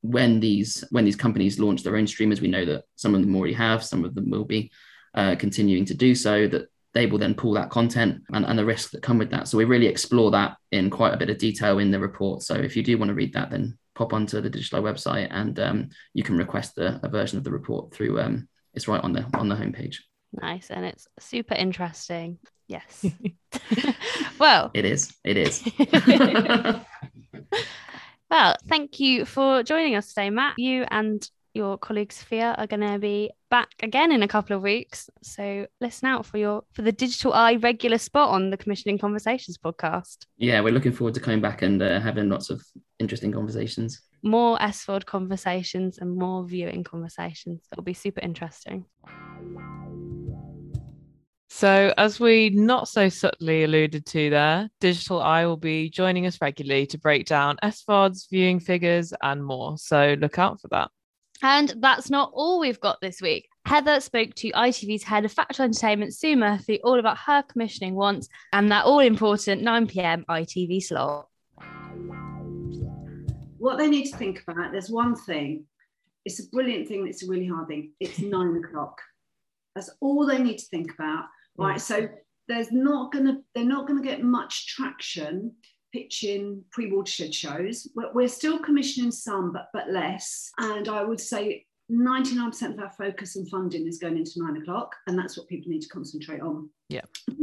when 0.00 0.40
these 0.40 0.84
when 0.90 1.04
these 1.04 1.14
companies 1.14 1.60
launch 1.60 1.84
their 1.84 1.96
own 1.96 2.08
streamers, 2.08 2.40
we 2.40 2.48
know 2.48 2.64
that 2.64 2.82
some 2.96 3.14
of 3.14 3.20
them 3.20 3.36
already 3.36 3.54
have, 3.54 3.84
some 3.84 4.04
of 4.04 4.16
them 4.16 4.28
will 4.28 4.44
be 4.44 4.68
uh, 5.14 5.36
continuing 5.36 5.84
to 5.84 5.94
do 5.94 6.16
so. 6.16 6.48
That 6.48 6.66
they 6.94 7.06
will 7.06 7.18
then 7.18 7.34
pull 7.34 7.52
that 7.52 7.70
content 7.70 8.22
and, 8.32 8.44
and 8.44 8.58
the 8.58 8.64
risks 8.64 8.90
that 8.90 9.02
come 9.02 9.18
with 9.18 9.30
that. 9.30 9.46
So 9.46 9.56
we 9.56 9.66
really 9.66 9.86
explore 9.86 10.32
that 10.32 10.56
in 10.72 10.90
quite 10.90 11.14
a 11.14 11.18
bit 11.18 11.30
of 11.30 11.38
detail 11.38 11.78
in 11.78 11.92
the 11.92 12.00
report. 12.00 12.42
So 12.42 12.56
if 12.56 12.74
you 12.76 12.82
do 12.82 12.98
want 12.98 13.10
to 13.10 13.14
read 13.14 13.34
that, 13.34 13.50
then 13.50 13.78
pop 13.98 14.12
onto 14.12 14.40
the 14.40 14.48
Digital 14.48 14.86
i 14.86 14.92
website 14.92 15.26
and 15.32 15.58
um, 15.58 15.88
you 16.14 16.22
can 16.22 16.38
request 16.38 16.78
a, 16.78 17.00
a, 17.02 17.08
version 17.08 17.36
of 17.36 17.42
the 17.42 17.50
report 17.50 17.92
through 17.92 18.20
um, 18.20 18.48
it's 18.72 18.86
right 18.86 19.02
on 19.02 19.12
the 19.12 19.26
on 19.34 19.48
the 19.48 19.56
homepage. 19.56 19.96
Nice 20.32 20.70
and 20.70 20.84
it's 20.84 21.08
super 21.18 21.54
interesting. 21.54 22.38
Yes. 22.68 23.04
Well. 24.38 24.70
It 24.72 24.84
is 24.84 25.12
it 25.24 25.36
is. 25.36 25.62
Well 28.30 28.56
thank 28.68 29.00
you 29.00 29.24
for 29.24 29.62
joining 29.62 29.96
us 29.96 30.08
today 30.08 30.28
matt 30.28 30.58
you 30.58 30.84
and 30.90 31.26
your 31.58 31.76
colleague 31.76 32.12
Sophia 32.12 32.54
are 32.56 32.66
going 32.66 32.80
to 32.80 32.98
be 32.98 33.30
back 33.50 33.74
again 33.82 34.12
in 34.12 34.22
a 34.22 34.28
couple 34.28 34.56
of 34.56 34.62
weeks. 34.62 35.10
So 35.22 35.66
listen 35.80 36.08
out 36.08 36.24
for 36.24 36.38
your 36.38 36.62
for 36.72 36.82
the 36.82 36.92
Digital 36.92 37.34
i 37.34 37.56
regular 37.56 37.98
spot 37.98 38.30
on 38.30 38.50
the 38.50 38.56
Commissioning 38.56 38.98
Conversations 38.98 39.58
podcast. 39.58 40.18
Yeah, 40.38 40.60
we're 40.60 40.72
looking 40.72 40.92
forward 40.92 41.14
to 41.14 41.20
coming 41.20 41.40
back 41.42 41.60
and 41.62 41.82
uh, 41.82 42.00
having 42.00 42.30
lots 42.30 42.48
of 42.48 42.64
interesting 42.98 43.32
conversations. 43.32 44.00
More 44.22 44.56
SVOD 44.58 45.04
conversations 45.04 45.98
and 45.98 46.16
more 46.16 46.44
viewing 46.44 46.84
conversations. 46.84 47.60
It'll 47.72 47.84
be 47.84 47.94
super 47.94 48.20
interesting. 48.20 48.86
So, 51.50 51.92
as 51.96 52.20
we 52.20 52.50
not 52.50 52.88
so 52.88 53.08
subtly 53.08 53.64
alluded 53.64 54.06
to 54.06 54.30
there, 54.30 54.68
Digital 54.80 55.20
i 55.20 55.44
will 55.44 55.56
be 55.56 55.90
joining 55.90 56.26
us 56.26 56.40
regularly 56.40 56.86
to 56.86 56.98
break 56.98 57.26
down 57.26 57.56
SVODs, 57.64 58.28
viewing 58.30 58.60
figures, 58.60 59.12
and 59.22 59.44
more. 59.44 59.76
So, 59.78 60.14
look 60.20 60.38
out 60.38 60.60
for 60.60 60.68
that. 60.68 60.90
And 61.42 61.74
that's 61.78 62.10
not 62.10 62.30
all 62.34 62.58
we've 62.60 62.80
got 62.80 63.00
this 63.00 63.20
week. 63.20 63.48
Heather 63.64 64.00
spoke 64.00 64.34
to 64.36 64.50
ITV's 64.50 65.02
head 65.02 65.24
of 65.24 65.32
factual 65.32 65.64
entertainment, 65.64 66.14
Sue 66.14 66.36
Murphy, 66.36 66.80
all 66.82 66.98
about 66.98 67.18
her 67.18 67.42
commissioning 67.42 67.94
wants 67.94 68.28
and 68.52 68.72
that 68.72 68.84
all 68.84 68.98
important 68.98 69.62
9 69.62 69.86
pm 69.86 70.24
ITV 70.28 70.82
slot. 70.82 71.28
What 73.58 73.78
they 73.78 73.88
need 73.88 74.10
to 74.10 74.16
think 74.16 74.42
about, 74.46 74.72
there's 74.72 74.90
one 74.90 75.14
thing, 75.14 75.64
it's 76.24 76.40
a 76.40 76.48
brilliant 76.48 76.88
thing, 76.88 77.06
it's 77.06 77.22
a 77.22 77.28
really 77.28 77.46
hard 77.46 77.68
thing. 77.68 77.92
It's 78.00 78.18
nine 78.18 78.56
o'clock. 78.64 79.00
That's 79.74 79.90
all 80.00 80.26
they 80.26 80.38
need 80.38 80.58
to 80.58 80.66
think 80.66 80.92
about. 80.94 81.26
Right. 81.56 81.76
Mm. 81.76 81.80
So 81.80 82.08
there's 82.48 82.72
not 82.72 83.12
gonna, 83.12 83.38
they're 83.54 83.64
not 83.64 83.86
gonna 83.86 84.02
get 84.02 84.22
much 84.22 84.66
traction 84.66 85.54
pitching 85.92 86.64
pre-watershed 86.70 87.34
shows. 87.34 87.88
We're, 87.94 88.12
we're 88.12 88.28
still 88.28 88.58
commissioning 88.58 89.10
some, 89.10 89.52
but 89.52 89.68
but 89.72 89.90
less. 89.90 90.50
And 90.58 90.88
I 90.88 91.02
would 91.02 91.20
say 91.20 91.66
99% 91.90 92.74
of 92.74 92.78
our 92.78 92.90
focus 92.90 93.36
and 93.36 93.48
funding 93.48 93.86
is 93.86 93.98
going 93.98 94.18
into 94.18 94.42
nine 94.42 94.60
o'clock, 94.60 94.94
and 95.06 95.18
that's 95.18 95.38
what 95.38 95.48
people 95.48 95.70
need 95.70 95.82
to 95.82 95.88
concentrate 95.88 96.40
on. 96.40 96.68
Yeah. 96.88 97.02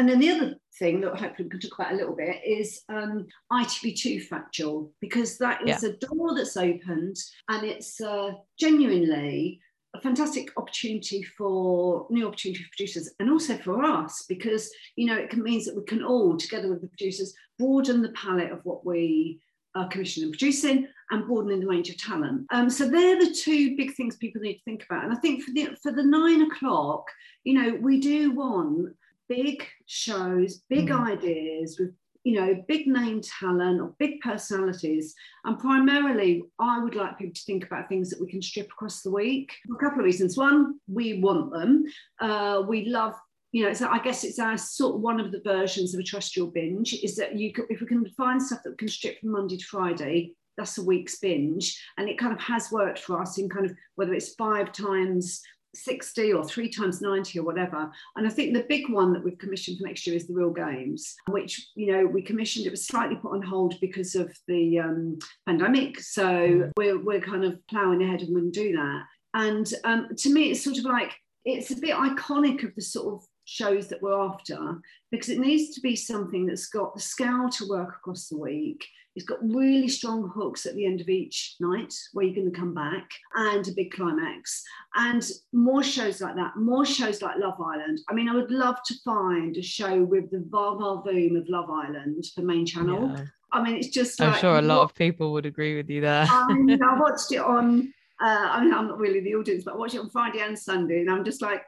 And 0.00 0.08
then 0.08 0.18
the 0.18 0.30
other 0.30 0.54
thing 0.78 1.02
that 1.02 1.14
hopefully 1.18 1.44
we 1.44 1.50
can 1.50 1.60
talk 1.60 1.78
about 1.78 1.92
a 1.92 1.96
little 1.96 2.16
bit 2.16 2.40
is 2.42 2.84
um, 2.88 3.26
ITV2 3.52 4.22
Factual, 4.28 4.90
because 5.02 5.36
that 5.36 5.60
is 5.68 5.82
yeah. 5.82 5.90
a 5.90 5.92
door 5.96 6.34
that's 6.34 6.56
opened 6.56 7.16
and 7.50 7.66
it's 7.66 8.00
uh, 8.00 8.30
genuinely 8.58 9.60
a 9.94 10.00
fantastic 10.00 10.50
opportunity 10.56 11.22
for 11.22 12.06
new 12.10 12.26
opportunity 12.26 12.62
for 12.62 12.68
producers 12.76 13.10
and 13.18 13.30
also 13.30 13.56
for 13.58 13.82
us 13.82 14.24
because 14.28 14.70
you 14.96 15.06
know 15.06 15.16
it 15.16 15.30
can, 15.30 15.42
means 15.42 15.64
that 15.64 15.76
we 15.76 15.82
can 15.84 16.02
all 16.02 16.36
together 16.36 16.68
with 16.68 16.80
the 16.80 16.86
producers 16.88 17.34
broaden 17.58 18.02
the 18.02 18.10
palette 18.10 18.52
of 18.52 18.60
what 18.64 18.86
we 18.86 19.40
are 19.74 19.88
commissioning 19.88 20.26
and 20.28 20.32
producing 20.32 20.86
and 21.10 21.26
broadening 21.26 21.60
the 21.60 21.66
range 21.66 21.90
of 21.90 21.96
talent 21.98 22.46
um, 22.50 22.70
so 22.70 22.88
they're 22.88 23.18
the 23.18 23.34
two 23.34 23.76
big 23.76 23.94
things 23.94 24.16
people 24.16 24.40
need 24.40 24.54
to 24.54 24.64
think 24.64 24.84
about 24.84 25.04
and 25.04 25.12
i 25.12 25.16
think 25.16 25.42
for 25.42 25.52
the 25.52 25.68
for 25.82 25.92
the 25.92 26.02
nine 26.02 26.42
o'clock 26.42 27.04
you 27.44 27.54
know 27.54 27.76
we 27.80 28.00
do 28.00 28.30
want 28.32 28.94
big 29.28 29.66
shows 29.86 30.62
big 30.68 30.88
mm. 30.88 31.06
ideas 31.08 31.78
with 31.78 31.92
you 32.24 32.40
know, 32.40 32.62
big 32.68 32.86
name 32.86 33.20
talent 33.22 33.80
or 33.80 33.94
big 33.98 34.20
personalities. 34.20 35.14
And 35.44 35.58
primarily, 35.58 36.42
I 36.58 36.78
would 36.78 36.94
like 36.94 37.18
people 37.18 37.34
to 37.34 37.42
think 37.42 37.64
about 37.64 37.88
things 37.88 38.10
that 38.10 38.20
we 38.20 38.30
can 38.30 38.42
strip 38.42 38.66
across 38.66 39.02
the 39.02 39.10
week 39.10 39.52
for 39.66 39.76
a 39.76 39.78
couple 39.78 40.00
of 40.00 40.04
reasons. 40.04 40.36
One, 40.36 40.78
we 40.86 41.20
want 41.20 41.52
them. 41.52 41.84
Uh, 42.20 42.62
we 42.66 42.86
love 42.86 43.14
you 43.52 43.64
know, 43.64 43.72
so 43.72 43.88
I 43.88 43.98
guess 43.98 44.22
it's 44.22 44.38
our 44.38 44.56
sort 44.56 44.94
of 44.94 45.00
one 45.00 45.18
of 45.18 45.32
the 45.32 45.40
versions 45.44 45.92
of 45.92 46.00
a 46.00 46.04
terrestrial 46.04 46.52
binge 46.52 46.94
is 46.94 47.16
that 47.16 47.36
you 47.36 47.52
could, 47.52 47.64
if 47.68 47.80
we 47.80 47.86
can 47.86 48.08
find 48.10 48.40
stuff 48.40 48.60
that 48.62 48.70
we 48.70 48.76
can 48.76 48.88
strip 48.88 49.18
from 49.18 49.32
Monday 49.32 49.56
to 49.56 49.64
Friday, 49.64 50.34
that's 50.56 50.78
a 50.78 50.84
week's 50.84 51.18
binge. 51.18 51.82
And 51.98 52.08
it 52.08 52.18
kind 52.18 52.32
of 52.32 52.40
has 52.40 52.70
worked 52.70 53.00
for 53.00 53.20
us 53.20 53.38
in 53.38 53.48
kind 53.48 53.66
of 53.66 53.72
whether 53.96 54.14
it's 54.14 54.34
five 54.34 54.72
times 54.72 55.40
60 55.74 56.32
or 56.32 56.44
three 56.44 56.68
times 56.68 57.00
90 57.00 57.38
or 57.38 57.44
whatever. 57.44 57.90
And 58.16 58.26
I 58.26 58.30
think 58.30 58.54
the 58.54 58.66
big 58.68 58.88
one 58.90 59.12
that 59.12 59.22
we've 59.22 59.38
commissioned 59.38 59.78
for 59.78 59.86
next 59.86 60.06
year 60.06 60.16
is 60.16 60.26
the 60.26 60.34
Real 60.34 60.50
Games, 60.50 61.14
which, 61.28 61.68
you 61.74 61.92
know, 61.92 62.06
we 62.06 62.22
commissioned, 62.22 62.66
it 62.66 62.70
was 62.70 62.86
slightly 62.86 63.16
put 63.16 63.32
on 63.32 63.42
hold 63.42 63.78
because 63.80 64.14
of 64.14 64.36
the 64.48 64.78
um, 64.78 65.18
pandemic. 65.46 66.00
So 66.00 66.24
mm. 66.24 66.70
we're, 66.76 67.02
we're 67.02 67.20
kind 67.20 67.44
of 67.44 67.58
ploughing 67.68 68.02
ahead 68.02 68.22
and 68.22 68.34
we 68.34 68.40
can 68.42 68.50
do 68.50 68.76
that. 68.76 69.02
And 69.34 69.72
um, 69.84 70.08
to 70.16 70.32
me, 70.32 70.50
it's 70.50 70.64
sort 70.64 70.78
of 70.78 70.84
like, 70.84 71.12
it's 71.44 71.70
a 71.70 71.76
bit 71.76 71.96
iconic 71.96 72.64
of 72.64 72.74
the 72.74 72.82
sort 72.82 73.14
of 73.14 73.26
shows 73.50 73.88
that 73.88 74.00
we're 74.02 74.18
after 74.18 74.80
because 75.10 75.28
it 75.28 75.38
needs 75.38 75.74
to 75.74 75.80
be 75.80 75.96
something 75.96 76.46
that's 76.46 76.68
got 76.68 76.94
the 76.94 77.00
scale 77.00 77.48
to 77.50 77.68
work 77.68 77.96
across 77.96 78.28
the 78.28 78.38
week 78.38 78.86
it's 79.16 79.24
got 79.24 79.42
really 79.42 79.88
strong 79.88 80.30
hooks 80.34 80.66
at 80.66 80.74
the 80.74 80.86
end 80.86 81.00
of 81.00 81.08
each 81.08 81.56
night 81.58 81.92
where 82.12 82.24
you're 82.24 82.34
going 82.34 82.50
to 82.50 82.58
come 82.58 82.72
back 82.72 83.10
and 83.34 83.66
a 83.66 83.72
big 83.72 83.90
climax. 83.90 84.62
And 84.94 85.28
more 85.52 85.82
shows 85.82 86.20
like 86.20 86.36
that, 86.36 86.56
more 86.56 86.86
shows 86.86 87.20
like 87.20 87.36
Love 87.38 87.60
Island. 87.60 88.00
I 88.08 88.14
mean, 88.14 88.28
I 88.28 88.34
would 88.34 88.52
love 88.52 88.76
to 88.86 88.94
find 89.04 89.56
a 89.56 89.62
show 89.62 90.04
with 90.04 90.30
the 90.30 90.44
Var 90.48 90.76
Voom 90.76 91.36
of 91.36 91.48
Love 91.48 91.70
Island 91.70 92.24
for 92.34 92.42
main 92.42 92.64
channel. 92.64 93.12
Yeah. 93.16 93.24
I 93.52 93.62
mean, 93.62 93.76
it's 93.76 93.88
just 93.88 94.20
I'm 94.20 94.38
sure 94.38 94.58
a 94.58 94.62
lot 94.62 94.82
of 94.82 94.94
people 94.94 95.32
would 95.32 95.44
agree 95.44 95.76
with 95.76 95.90
you 95.90 96.00
there. 96.00 96.26
I, 96.30 96.52
mean, 96.52 96.80
I 96.80 96.98
watched 97.00 97.32
it 97.32 97.40
on, 97.40 97.92
uh, 98.22 98.48
I 98.52 98.62
mean, 98.62 98.72
I'm 98.72 98.86
not 98.86 98.98
really 98.98 99.18
the 99.20 99.34
audience, 99.34 99.64
but 99.64 99.74
I 99.74 99.76
watched 99.76 99.96
it 99.96 100.00
on 100.00 100.10
Friday 100.10 100.40
and 100.40 100.56
Sunday, 100.56 101.00
and 101.00 101.10
I'm 101.10 101.24
just 101.24 101.42
like, 101.42 101.62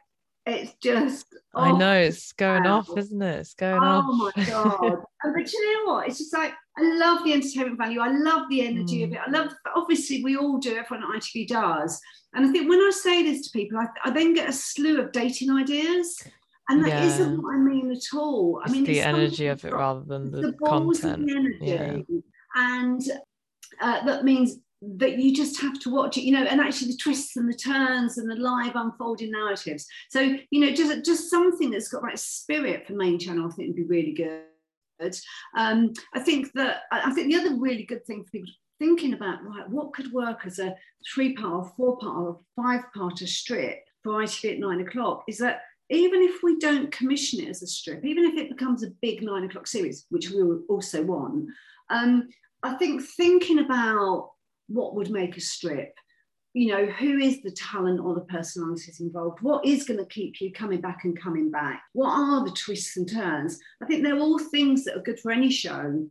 it's 0.44 0.74
just 0.82 1.26
I 1.54 1.72
know 1.72 1.94
it's 1.94 2.32
going 2.32 2.66
off, 2.66 2.88
isn't 2.96 3.22
it? 3.22 3.40
It's 3.40 3.54
going 3.54 3.82
oh 3.82 3.86
off. 3.86 4.04
Oh 4.08 4.32
my 4.36 4.44
god! 4.46 4.96
but 5.22 5.52
you 5.52 5.86
know 5.86 5.92
what? 5.92 6.08
It's 6.08 6.18
just 6.18 6.32
like 6.32 6.52
I 6.78 6.82
love 6.96 7.24
the 7.24 7.32
entertainment 7.32 7.78
value. 7.78 8.00
I 8.00 8.10
love 8.10 8.48
the 8.48 8.66
energy 8.66 9.00
mm. 9.00 9.04
of 9.04 9.12
it. 9.12 9.20
I 9.26 9.30
love. 9.30 9.52
Obviously, 9.76 10.24
we 10.24 10.36
all 10.36 10.58
do. 10.58 10.76
Everyone 10.76 11.14
at 11.14 11.22
ITV 11.22 11.48
does. 11.48 12.00
And 12.34 12.46
I 12.46 12.50
think 12.50 12.68
when 12.68 12.78
I 12.78 12.90
say 12.90 13.22
this 13.22 13.46
to 13.46 13.50
people, 13.58 13.78
I, 13.78 13.86
I 14.04 14.10
then 14.10 14.34
get 14.34 14.48
a 14.48 14.52
slew 14.52 15.00
of 15.00 15.12
dating 15.12 15.50
ideas. 15.50 16.22
And 16.68 16.84
that 16.84 16.88
yeah. 16.88 17.26
not 17.26 17.42
what 17.42 17.54
I 17.54 17.58
mean 17.58 17.90
at 17.90 18.16
all. 18.16 18.60
It's 18.62 18.70
I 18.70 18.72
mean 18.72 18.84
the 18.84 19.00
energy 19.00 19.48
of 19.48 19.64
it 19.64 19.72
rather 19.72 20.02
than 20.02 20.30
the, 20.30 20.40
the 20.40 20.52
content. 20.64 21.26
The 21.26 21.34
energy. 21.34 21.58
Yeah. 21.60 21.96
And 22.54 23.00
uh, 23.80 24.04
that 24.06 24.24
means 24.24 24.56
that 24.82 25.18
you 25.18 25.34
just 25.34 25.60
have 25.60 25.78
to 25.80 25.90
watch 25.90 26.16
it, 26.16 26.24
you 26.24 26.32
know, 26.32 26.44
and 26.44 26.60
actually 26.60 26.90
the 26.90 26.96
twists 26.96 27.36
and 27.36 27.48
the 27.48 27.56
turns 27.56 28.18
and 28.18 28.28
the 28.28 28.34
live 28.34 28.74
unfolding 28.74 29.30
narratives. 29.30 29.86
So, 30.10 30.36
you 30.50 30.60
know, 30.60 30.72
just 30.72 31.04
just 31.04 31.30
something 31.30 31.70
that's 31.70 31.88
got 31.88 32.02
right 32.02 32.18
spirit 32.18 32.86
for 32.86 32.94
main 32.94 33.18
channel, 33.18 33.46
I 33.46 33.50
think 33.50 33.68
would 33.68 33.76
be 33.76 33.84
really 33.84 34.12
good. 34.12 35.16
Um, 35.56 35.92
I 36.14 36.20
think 36.20 36.52
that 36.54 36.82
I 36.90 37.12
think 37.12 37.32
the 37.32 37.38
other 37.38 37.56
really 37.56 37.84
good 37.84 38.04
thing 38.06 38.24
for 38.24 38.30
people 38.30 38.50
thinking 38.78 39.14
about 39.14 39.44
right, 39.44 39.68
what 39.68 39.92
could 39.92 40.12
work 40.12 40.40
as 40.44 40.58
a 40.58 40.74
three 41.14 41.34
part 41.34 41.52
or 41.52 41.72
four 41.76 41.96
part 41.98 42.16
or 42.16 42.40
five 42.56 42.82
part 42.92 43.20
a 43.20 43.26
strip 43.26 43.84
for 44.02 44.14
ITV 44.14 44.54
at 44.54 44.58
nine 44.58 44.80
o'clock 44.80 45.24
is 45.28 45.38
that 45.38 45.62
even 45.90 46.22
if 46.22 46.42
we 46.42 46.58
don't 46.58 46.90
commission 46.90 47.40
it 47.40 47.48
as 47.48 47.62
a 47.62 47.66
strip, 47.66 48.04
even 48.04 48.24
if 48.24 48.34
it 48.34 48.48
becomes 48.48 48.82
a 48.82 48.90
big 49.02 49.22
nine 49.22 49.44
o'clock 49.44 49.66
series, 49.66 50.06
which 50.08 50.30
we 50.30 50.42
also 50.68 51.02
want, 51.02 51.46
um, 51.90 52.28
I 52.62 52.74
think 52.74 53.02
thinking 53.02 53.58
about 53.58 54.30
what 54.68 54.94
would 54.94 55.10
make 55.10 55.36
a 55.36 55.40
strip, 55.40 55.94
you 56.54 56.68
know, 56.68 56.86
who 56.86 57.18
is 57.18 57.42
the 57.42 57.50
talent 57.50 58.00
or 58.00 58.14
the 58.14 58.22
personalities 58.22 59.00
involved? 59.00 59.40
What 59.40 59.64
is 59.64 59.84
going 59.84 59.98
to 59.98 60.06
keep 60.06 60.40
you 60.40 60.52
coming 60.52 60.80
back 60.80 61.00
and 61.04 61.18
coming 61.18 61.50
back? 61.50 61.82
What 61.92 62.10
are 62.10 62.44
the 62.44 62.52
twists 62.52 62.96
and 62.96 63.10
turns? 63.10 63.58
I 63.82 63.86
think 63.86 64.02
they're 64.02 64.18
all 64.18 64.38
things 64.38 64.84
that 64.84 64.96
are 64.96 65.02
good 65.02 65.18
for 65.20 65.32
any 65.32 65.50
show 65.50 66.06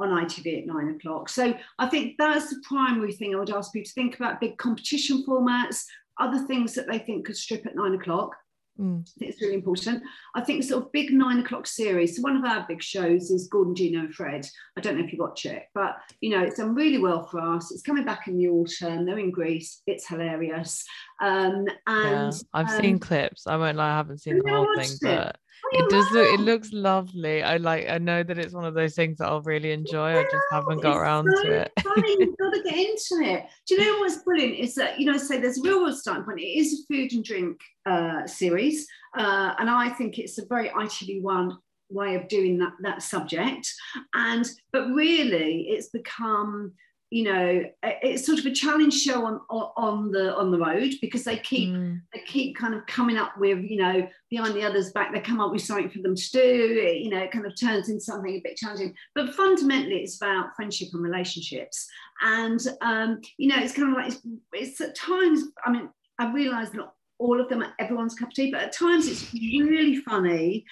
on 0.00 0.24
ITV 0.24 0.62
at 0.62 0.66
nine 0.66 0.94
o'clock. 0.96 1.28
So 1.28 1.54
I 1.78 1.86
think 1.86 2.14
that's 2.18 2.50
the 2.50 2.62
primary 2.66 3.12
thing 3.12 3.34
I 3.34 3.38
would 3.38 3.50
ask 3.50 3.72
people 3.72 3.86
to 3.86 3.92
think 3.92 4.16
about 4.16 4.40
big 4.40 4.56
competition 4.58 5.24
formats, 5.26 5.84
other 6.18 6.46
things 6.46 6.74
that 6.74 6.86
they 6.90 6.98
think 6.98 7.26
could 7.26 7.36
strip 7.36 7.66
at 7.66 7.76
nine 7.76 7.94
o'clock. 7.94 8.34
Mm. 8.82 9.00
I 9.00 9.18
think 9.18 9.30
it's 9.30 9.40
really 9.40 9.54
important. 9.54 10.02
I 10.34 10.40
think 10.40 10.64
sort 10.64 10.84
of 10.84 10.92
big 10.92 11.12
nine 11.12 11.38
o'clock 11.38 11.66
series. 11.66 12.16
So 12.16 12.22
one 12.22 12.36
of 12.36 12.44
our 12.44 12.66
big 12.68 12.82
shows 12.82 13.30
is 13.30 13.48
Gordon, 13.48 13.74
Gino, 13.74 14.00
and 14.00 14.14
Fred. 14.14 14.46
I 14.76 14.80
don't 14.80 14.98
know 14.98 15.04
if 15.04 15.12
you 15.12 15.18
watch 15.18 15.46
it, 15.46 15.64
but 15.74 15.96
you 16.20 16.30
know 16.30 16.42
it's 16.42 16.56
done 16.56 16.74
really 16.74 16.98
well 16.98 17.24
for 17.24 17.40
us. 17.40 17.70
It's 17.70 17.82
coming 17.82 18.04
back 18.04 18.26
in 18.26 18.36
the 18.36 18.48
autumn. 18.48 19.06
They're 19.06 19.18
in 19.18 19.30
Greece. 19.30 19.82
It's 19.86 20.08
hilarious. 20.08 20.84
Um, 21.20 21.66
and 21.86 22.32
yeah, 22.32 22.40
I've 22.52 22.68
um, 22.68 22.80
seen 22.80 22.98
clips. 22.98 23.46
I 23.46 23.56
won't 23.56 23.76
lie, 23.76 23.92
I 23.92 23.96
haven't 23.96 24.18
seen 24.18 24.40
the 24.44 24.50
whole 24.50 24.74
thing, 24.76 24.90
it. 24.90 24.98
but 25.02 25.36
it 25.72 25.90
does 25.90 26.10
look 26.12 26.26
it 26.26 26.40
looks 26.40 26.72
lovely. 26.72 27.42
I 27.42 27.56
like 27.56 27.88
i 27.88 27.98
know 27.98 28.22
that 28.22 28.38
it's 28.38 28.54
one 28.54 28.64
of 28.64 28.74
those 28.74 28.94
things 28.94 29.18
that 29.18 29.28
i'll 29.28 29.42
really 29.42 29.72
enjoy. 29.72 30.18
I 30.18 30.22
just 30.22 30.46
haven't 30.50 30.82
got 30.82 30.96
around 30.96 31.28
so 31.34 31.42
to 31.42 31.52
it. 31.52 31.72
you've 32.18 32.36
got 32.38 32.50
to 32.50 32.62
get 32.62 32.74
into 32.74 33.24
it. 33.24 33.46
Do 33.66 33.74
you 33.74 33.80
know 33.80 34.00
what's 34.00 34.22
brilliant 34.22 34.58
is 34.58 34.74
that 34.76 34.98
you 34.98 35.06
know 35.06 35.18
say 35.18 35.40
there's 35.40 35.58
a 35.58 35.62
real 35.62 35.82
world 35.82 35.96
starting 35.96 36.24
point. 36.24 36.40
It 36.40 36.58
is 36.58 36.72
a 36.72 36.92
food 36.92 37.12
and 37.12 37.24
drink 37.24 37.60
uh, 37.86 38.26
series 38.26 38.86
uh, 39.18 39.54
and 39.58 39.68
i 39.68 39.88
think 39.88 40.18
it's 40.18 40.38
a 40.38 40.46
very 40.46 40.68
itv1 40.68 41.56
way 41.92 42.14
of 42.14 42.28
doing 42.28 42.58
that 42.58 42.72
that 42.82 43.02
subject. 43.02 43.72
And 44.14 44.48
but 44.72 44.88
really 44.88 45.68
it's 45.68 45.88
become 45.88 46.72
you 47.12 47.24
know 47.24 47.62
it's 47.82 48.24
sort 48.24 48.38
of 48.38 48.46
a 48.46 48.50
challenge 48.50 48.94
show 48.94 49.26
on 49.26 49.38
on 49.50 50.10
the 50.10 50.34
on 50.34 50.50
the 50.50 50.58
road 50.58 50.94
because 51.02 51.24
they 51.24 51.36
keep 51.36 51.68
mm. 51.68 52.00
they 52.14 52.20
keep 52.20 52.56
kind 52.56 52.72
of 52.72 52.86
coming 52.86 53.18
up 53.18 53.36
with 53.38 53.58
you 53.58 53.76
know 53.76 54.08
behind 54.30 54.54
the 54.54 54.64
others 54.64 54.92
back 54.92 55.12
they 55.12 55.20
come 55.20 55.38
up 55.38 55.52
with 55.52 55.60
something 55.60 55.90
for 55.90 56.00
them 56.00 56.16
to 56.16 56.30
do 56.32 56.40
it, 56.40 57.02
you 57.02 57.10
know 57.10 57.18
it 57.18 57.30
kind 57.30 57.44
of 57.44 57.54
turns 57.54 57.90
into 57.90 58.00
something 58.00 58.36
a 58.36 58.40
bit 58.40 58.56
challenging 58.56 58.94
but 59.14 59.34
fundamentally 59.34 59.96
it's 59.96 60.16
about 60.16 60.56
friendship 60.56 60.88
and 60.94 61.02
relationships 61.02 61.86
and 62.22 62.60
um, 62.80 63.20
you 63.36 63.46
know 63.46 63.62
it's 63.62 63.74
kind 63.74 63.90
of 63.90 63.94
like 63.94 64.06
it's, 64.06 64.22
it's 64.54 64.80
at 64.80 64.96
times 64.96 65.44
i 65.66 65.70
mean 65.70 65.90
i 66.18 66.32
realize 66.32 66.72
not 66.72 66.94
all 67.18 67.38
of 67.38 67.48
them 67.50 67.62
are 67.62 67.74
everyone's 67.78 68.14
cup 68.14 68.28
of 68.28 68.34
tea 68.34 68.50
but 68.50 68.62
at 68.62 68.72
times 68.72 69.06
it's 69.06 69.34
really 69.34 69.96
funny 69.96 70.64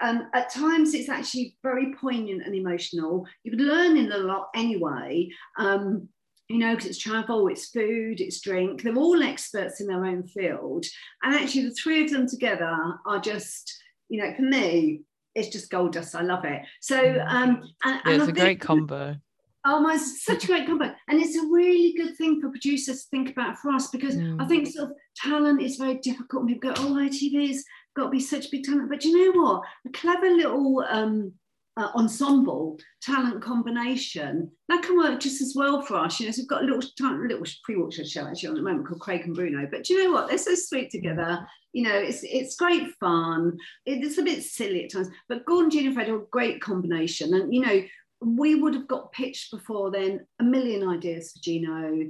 um, 0.00 0.28
at 0.34 0.52
times 0.52 0.94
it's 0.94 1.08
actually 1.08 1.56
very 1.62 1.94
poignant 1.94 2.42
and 2.44 2.54
emotional. 2.54 3.26
You're 3.44 3.56
learning 3.56 4.10
a 4.10 4.18
lot 4.18 4.48
anyway. 4.54 5.28
Um, 5.58 6.08
you 6.48 6.58
know, 6.58 6.74
because 6.74 6.90
it's 6.90 6.98
travel, 6.98 7.48
it's 7.48 7.68
food, 7.68 8.20
it's 8.20 8.40
drink. 8.40 8.82
They're 8.82 8.94
all 8.94 9.22
experts 9.22 9.80
in 9.80 9.86
their 9.86 10.04
own 10.04 10.24
field. 10.24 10.84
And 11.22 11.34
actually, 11.34 11.68
the 11.68 11.74
three 11.74 12.04
of 12.04 12.10
them 12.10 12.28
together 12.28 12.76
are 13.06 13.18
just, 13.20 13.72
you 14.08 14.22
know, 14.22 14.34
for 14.34 14.42
me, 14.42 15.00
it's 15.34 15.48
just 15.48 15.70
gold 15.70 15.94
dust. 15.94 16.14
I 16.14 16.22
love 16.22 16.44
it. 16.44 16.62
So, 16.80 17.00
mm. 17.00 17.26
um, 17.26 17.62
and, 17.84 18.00
yeah, 18.04 18.12
it's 18.12 18.28
a 18.28 18.32
great 18.32 18.60
combo. 18.60 19.16
Oh 19.64 19.80
my, 19.80 19.96
such 19.96 20.44
a 20.44 20.46
great 20.48 20.66
combo. 20.66 20.92
And 21.08 21.20
it's 21.20 21.36
a 21.36 21.46
really 21.46 21.94
good 21.96 22.16
thing 22.16 22.40
for 22.40 22.50
producers 22.50 23.04
to 23.04 23.08
think 23.10 23.30
about 23.30 23.58
for 23.58 23.70
us 23.70 23.88
because 23.88 24.16
mm. 24.16 24.40
I 24.42 24.46
think 24.46 24.66
sort 24.66 24.90
of 24.90 24.96
talent 25.16 25.62
is 25.62 25.76
very 25.76 25.98
difficult. 25.98 26.48
People 26.48 26.72
go, 26.72 26.82
oh, 26.82 26.94
ITV 26.94 27.50
is 27.50 27.64
got 27.94 28.04
to 28.04 28.10
be 28.10 28.20
such 28.20 28.50
big 28.50 28.64
talent. 28.64 28.88
But 28.88 29.04
you 29.04 29.32
know 29.32 29.40
what? 29.42 29.62
A 29.86 29.90
clever 29.90 30.30
little 30.30 30.84
um, 30.88 31.32
uh, 31.76 31.90
ensemble 31.94 32.78
talent 33.00 33.42
combination 33.42 34.50
that 34.68 34.82
can 34.82 34.96
work 34.96 35.20
just 35.20 35.40
as 35.40 35.54
well 35.56 35.82
for 35.82 35.96
us. 35.96 36.20
You 36.20 36.26
know, 36.26 36.32
so 36.32 36.42
we've 36.42 36.48
got 36.48 36.62
a 36.62 36.66
little 36.66 36.82
little 37.00 37.46
pre-watershed 37.64 38.08
show 38.08 38.26
actually 38.26 38.50
on 38.50 38.54
the 38.56 38.62
moment 38.62 38.86
called 38.86 39.00
Craig 39.00 39.22
and 39.24 39.34
Bruno. 39.34 39.66
But 39.70 39.88
you 39.88 40.04
know 40.04 40.12
what? 40.12 40.28
They're 40.28 40.38
so 40.38 40.54
sweet 40.54 40.90
together. 40.90 41.46
You 41.72 41.84
know, 41.84 41.94
it's 41.94 42.22
it's 42.22 42.56
great 42.56 42.92
fun. 43.00 43.56
It's 43.86 44.18
a 44.18 44.22
bit 44.22 44.42
silly 44.42 44.84
at 44.84 44.92
times, 44.92 45.08
but 45.28 45.46
Gordon 45.46 45.70
Gino 45.70 45.86
and 45.86 45.94
Fred 45.94 46.08
are 46.10 46.22
a 46.22 46.26
great 46.30 46.60
combination. 46.60 47.32
And 47.34 47.54
you 47.54 47.60
know, 47.60 47.82
we 48.20 48.54
would 48.54 48.74
have 48.74 48.88
got 48.88 49.12
pitched 49.12 49.50
before 49.50 49.90
then 49.90 50.26
a 50.40 50.44
million 50.44 50.86
ideas 50.86 51.32
for 51.32 51.40
Gino, 51.42 52.08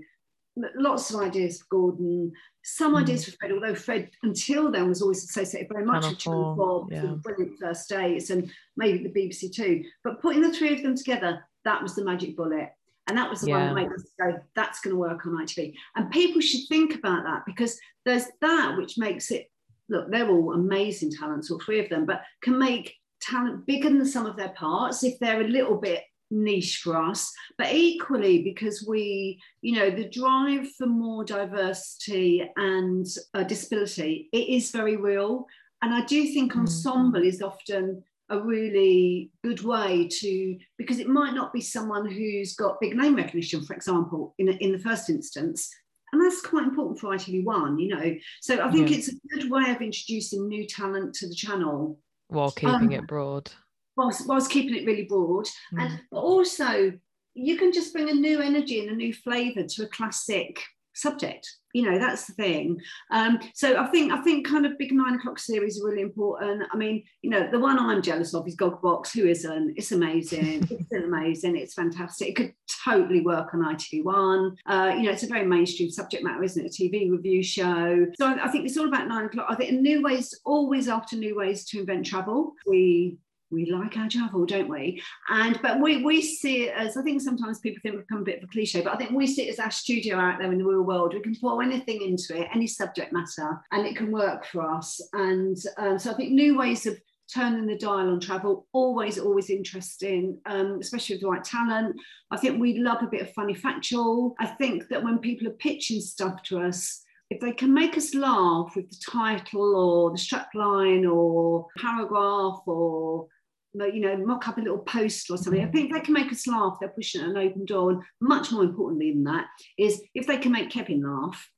lots 0.56 1.12
of 1.12 1.20
ideas 1.20 1.58
for 1.58 1.66
Gordon, 1.70 2.32
some 2.62 2.94
mm. 2.94 3.02
ideas 3.02 3.24
for 3.24 3.32
Fred, 3.32 3.52
although 3.52 3.74
Fred 3.74 4.10
until 4.22 4.70
then 4.70 4.88
was 4.88 5.02
always 5.02 5.24
associated 5.24 5.68
very 5.68 5.84
much 5.84 6.06
with 6.06 6.18
Channel 6.18 6.56
4, 6.56 6.86
yeah. 6.90 7.14
brilliant 7.22 7.58
first 7.58 7.88
dates 7.88 8.30
and 8.30 8.50
maybe 8.76 9.02
the 9.02 9.10
BBC 9.10 9.52
too. 9.52 9.84
But 10.04 10.20
putting 10.20 10.42
the 10.42 10.52
three 10.52 10.74
of 10.74 10.82
them 10.82 10.96
together, 10.96 11.44
that 11.64 11.82
was 11.82 11.94
the 11.94 12.04
magic 12.04 12.36
bullet. 12.36 12.70
And 13.08 13.18
that 13.18 13.28
was 13.28 13.40
the 13.40 13.48
yeah. 13.48 13.56
one 13.56 13.66
that 13.68 13.74
made 13.74 13.92
us 13.92 14.04
go, 14.20 14.38
that's 14.54 14.80
going 14.80 14.94
to 14.94 15.00
work 15.00 15.26
on 15.26 15.32
ITV. 15.32 15.74
And 15.96 16.10
people 16.10 16.40
should 16.40 16.68
think 16.68 16.94
about 16.94 17.24
that 17.24 17.42
because 17.46 17.78
there's 18.04 18.26
that 18.40 18.76
which 18.76 18.96
makes 18.96 19.30
it 19.30 19.50
look, 19.88 20.10
they're 20.10 20.28
all 20.28 20.54
amazing 20.54 21.10
talents, 21.12 21.50
all 21.50 21.60
three 21.60 21.80
of 21.80 21.88
them, 21.88 22.06
but 22.06 22.22
can 22.42 22.58
make 22.58 22.94
talent 23.20 23.66
bigger 23.66 23.88
than 23.88 23.98
the 23.98 24.06
sum 24.06 24.26
of 24.26 24.36
their 24.36 24.50
parts 24.50 25.02
if 25.02 25.18
they're 25.18 25.40
a 25.40 25.48
little 25.48 25.76
bit 25.76 26.02
niche 26.32 26.78
for 26.78 26.96
us. 26.96 27.32
But 27.58 27.72
equally 27.72 28.42
because 28.42 28.84
we 28.88 29.40
you 29.60 29.76
know 29.76 29.90
the 29.90 30.08
drive 30.08 30.68
for 30.72 30.86
more 30.86 31.24
diversity 31.24 32.50
and 32.56 33.06
uh, 33.34 33.44
disability 33.44 34.28
it 34.32 34.48
is 34.48 34.70
very 34.70 34.96
real. 34.96 35.46
And 35.82 35.92
i 35.92 36.04
do 36.04 36.26
think 36.32 36.52
mm. 36.52 36.60
ensemble 36.60 37.22
is 37.22 37.42
often 37.42 38.02
a 38.28 38.40
really 38.40 39.30
good 39.44 39.62
way 39.62 40.08
to 40.08 40.56
because 40.78 40.98
it 40.98 41.08
might 41.08 41.34
not 41.34 41.52
be 41.52 41.60
someone 41.60 42.08
who's 42.08 42.54
got 42.54 42.80
big 42.80 42.96
name 42.96 43.16
recognition 43.16 43.62
for 43.62 43.74
example 43.74 44.34
in, 44.38 44.48
in 44.48 44.72
the 44.72 44.78
first 44.78 45.10
instance. 45.10 45.70
And 46.12 46.22
that's 46.22 46.42
quite 46.42 46.64
important 46.64 46.98
for 46.98 47.08
ITV1 47.08 47.80
you 47.80 47.88
know. 47.94 48.14
So 48.40 48.60
I 48.60 48.70
think 48.70 48.90
yeah. 48.90 48.98
it's 48.98 49.08
a 49.08 49.16
good 49.34 49.50
way 49.50 49.70
of 49.70 49.82
introducing 49.82 50.48
new 50.48 50.66
talent 50.66 51.14
to 51.16 51.28
the 51.28 51.34
channel. 51.34 51.98
While 52.28 52.50
keeping 52.52 52.74
um, 52.74 52.92
it 52.92 53.06
broad 53.06 53.50
whilst, 53.96 54.26
whilst 54.28 54.50
keeping 54.50 54.76
it 54.76 54.86
really 54.86 55.04
broad. 55.04 55.46
Mm. 55.74 55.80
And 55.80 56.00
also, 56.10 56.92
you 57.34 57.56
can 57.56 57.72
just 57.72 57.92
bring 57.92 58.10
a 58.10 58.14
new 58.14 58.40
energy 58.40 58.80
and 58.80 58.90
a 58.90 58.94
new 58.94 59.12
flavour 59.12 59.64
to 59.64 59.84
a 59.84 59.88
classic 59.88 60.60
subject. 60.94 61.50
You 61.74 61.90
know 61.90 61.98
that's 61.98 62.26
the 62.26 62.34
thing. 62.34 62.78
Um, 63.10 63.38
so 63.54 63.80
i 63.80 63.86
think 63.86 64.12
i 64.12 64.20
think 64.20 64.46
kind 64.46 64.66
of 64.66 64.76
big 64.78 64.92
nine 64.92 65.14
o'clock 65.14 65.38
series 65.38 65.80
are 65.80 65.88
really 65.88 66.02
important. 66.02 66.64
I 66.70 66.76
mean 66.76 67.02
you 67.22 67.30
know 67.30 67.50
the 67.50 67.58
one 67.58 67.78
i'm 67.78 68.02
jealous 68.02 68.34
of 68.34 68.46
is 68.46 68.56
Gogglebox 68.56 69.12
who 69.12 69.26
isn't? 69.26 69.74
It's 69.76 69.92
amazing. 69.92 70.68
It's 70.70 70.92
amazing. 70.92 71.56
It's 71.56 71.74
fantastic. 71.74 72.28
It 72.28 72.36
could 72.36 72.54
totally 72.84 73.22
work 73.22 73.54
on 73.54 73.60
itv1 73.60 74.56
uh, 74.66 74.94
you 74.96 75.04
know 75.04 75.12
it's 75.12 75.22
a 75.22 75.28
very 75.28 75.46
mainstream 75.46 75.90
subject 75.90 76.22
matter 76.22 76.42
isn't 76.42 76.64
it? 76.64 76.68
A 76.68 76.82
tv 76.82 77.10
review 77.10 77.42
show. 77.42 78.06
So 78.18 78.26
I, 78.26 78.44
I 78.44 78.48
think 78.48 78.66
it's 78.66 78.76
all 78.76 78.88
about 78.88 79.08
nine 79.08 79.26
o'clock. 79.26 79.46
I 79.48 79.54
think 79.54 79.80
new 79.80 80.02
ways 80.02 80.38
always 80.44 80.88
after 80.88 81.16
new 81.16 81.36
ways 81.36 81.64
to 81.66 81.80
invent 81.80 82.04
travel. 82.04 82.52
We 82.66 83.16
we 83.52 83.70
like 83.70 83.96
our 83.96 84.08
travel, 84.08 84.46
don't 84.46 84.68
we? 84.68 85.02
And 85.28 85.60
but 85.62 85.80
we 85.80 86.02
we 86.02 86.22
see 86.22 86.64
it 86.64 86.74
as 86.76 86.96
I 86.96 87.02
think 87.02 87.20
sometimes 87.20 87.60
people 87.60 87.80
think 87.82 87.94
we've 87.94 88.06
become 88.06 88.22
a 88.22 88.24
bit 88.24 88.38
of 88.38 88.44
a 88.44 88.52
cliche, 88.52 88.80
but 88.80 88.94
I 88.94 88.96
think 88.96 89.12
we 89.12 89.26
see 89.26 89.48
it 89.48 89.52
as 89.52 89.58
our 89.58 89.70
studio 89.70 90.16
out 90.16 90.38
there 90.38 90.50
in 90.50 90.58
the 90.58 90.64
real 90.64 90.82
world. 90.82 91.14
We 91.14 91.20
can 91.20 91.36
pour 91.36 91.62
anything 91.62 92.02
into 92.02 92.40
it, 92.40 92.48
any 92.54 92.66
subject 92.66 93.12
matter, 93.12 93.60
and 93.70 93.86
it 93.86 93.96
can 93.96 94.10
work 94.10 94.46
for 94.46 94.62
us. 94.62 95.00
And 95.12 95.56
um, 95.76 95.98
so 95.98 96.10
I 96.10 96.14
think 96.14 96.32
new 96.32 96.56
ways 96.56 96.86
of 96.86 96.96
turning 97.32 97.66
the 97.66 97.78
dial 97.78 98.10
on 98.10 98.20
travel 98.20 98.66
always 98.72 99.18
always 99.18 99.48
interesting 99.48 100.38
um, 100.46 100.78
especially 100.80 101.14
with 101.14 101.22
the 101.22 101.28
right 101.28 101.44
talent 101.44 101.96
i 102.30 102.36
think 102.36 102.60
we 102.60 102.78
love 102.78 103.02
a 103.02 103.06
bit 103.06 103.22
of 103.22 103.32
funny 103.32 103.54
factual 103.54 104.34
i 104.38 104.46
think 104.46 104.88
that 104.88 105.02
when 105.02 105.18
people 105.18 105.46
are 105.46 105.52
pitching 105.52 106.00
stuff 106.00 106.42
to 106.42 106.60
us 106.60 107.02
if 107.32 107.40
they 107.40 107.52
can 107.52 107.72
make 107.72 107.96
us 107.96 108.14
laugh 108.14 108.74
with 108.76 108.90
the 108.90 109.10
title 109.10 109.74
or 109.74 110.10
the 110.10 110.18
strapline 110.18 111.10
or 111.10 111.66
paragraph 111.78 112.60
or 112.66 113.26
you 113.74 114.00
know, 114.00 114.16
mock 114.16 114.48
up 114.48 114.58
a 114.58 114.60
little 114.60 114.78
post 114.78 115.30
or 115.30 115.36
something. 115.36 115.62
I 115.62 115.70
think 115.70 115.92
they 115.92 116.00
can 116.00 116.14
make 116.14 116.30
us 116.30 116.46
laugh. 116.46 116.76
They're 116.80 116.90
pushing 116.90 117.22
an 117.22 117.36
open 117.36 117.64
door. 117.64 117.90
And 117.92 118.02
much 118.20 118.52
more 118.52 118.64
importantly 118.64 119.12
than 119.12 119.24
that 119.24 119.46
is 119.78 120.02
if 120.14 120.26
they 120.26 120.38
can 120.38 120.52
make 120.52 120.70
Kevin 120.70 121.02
laugh, 121.02 121.48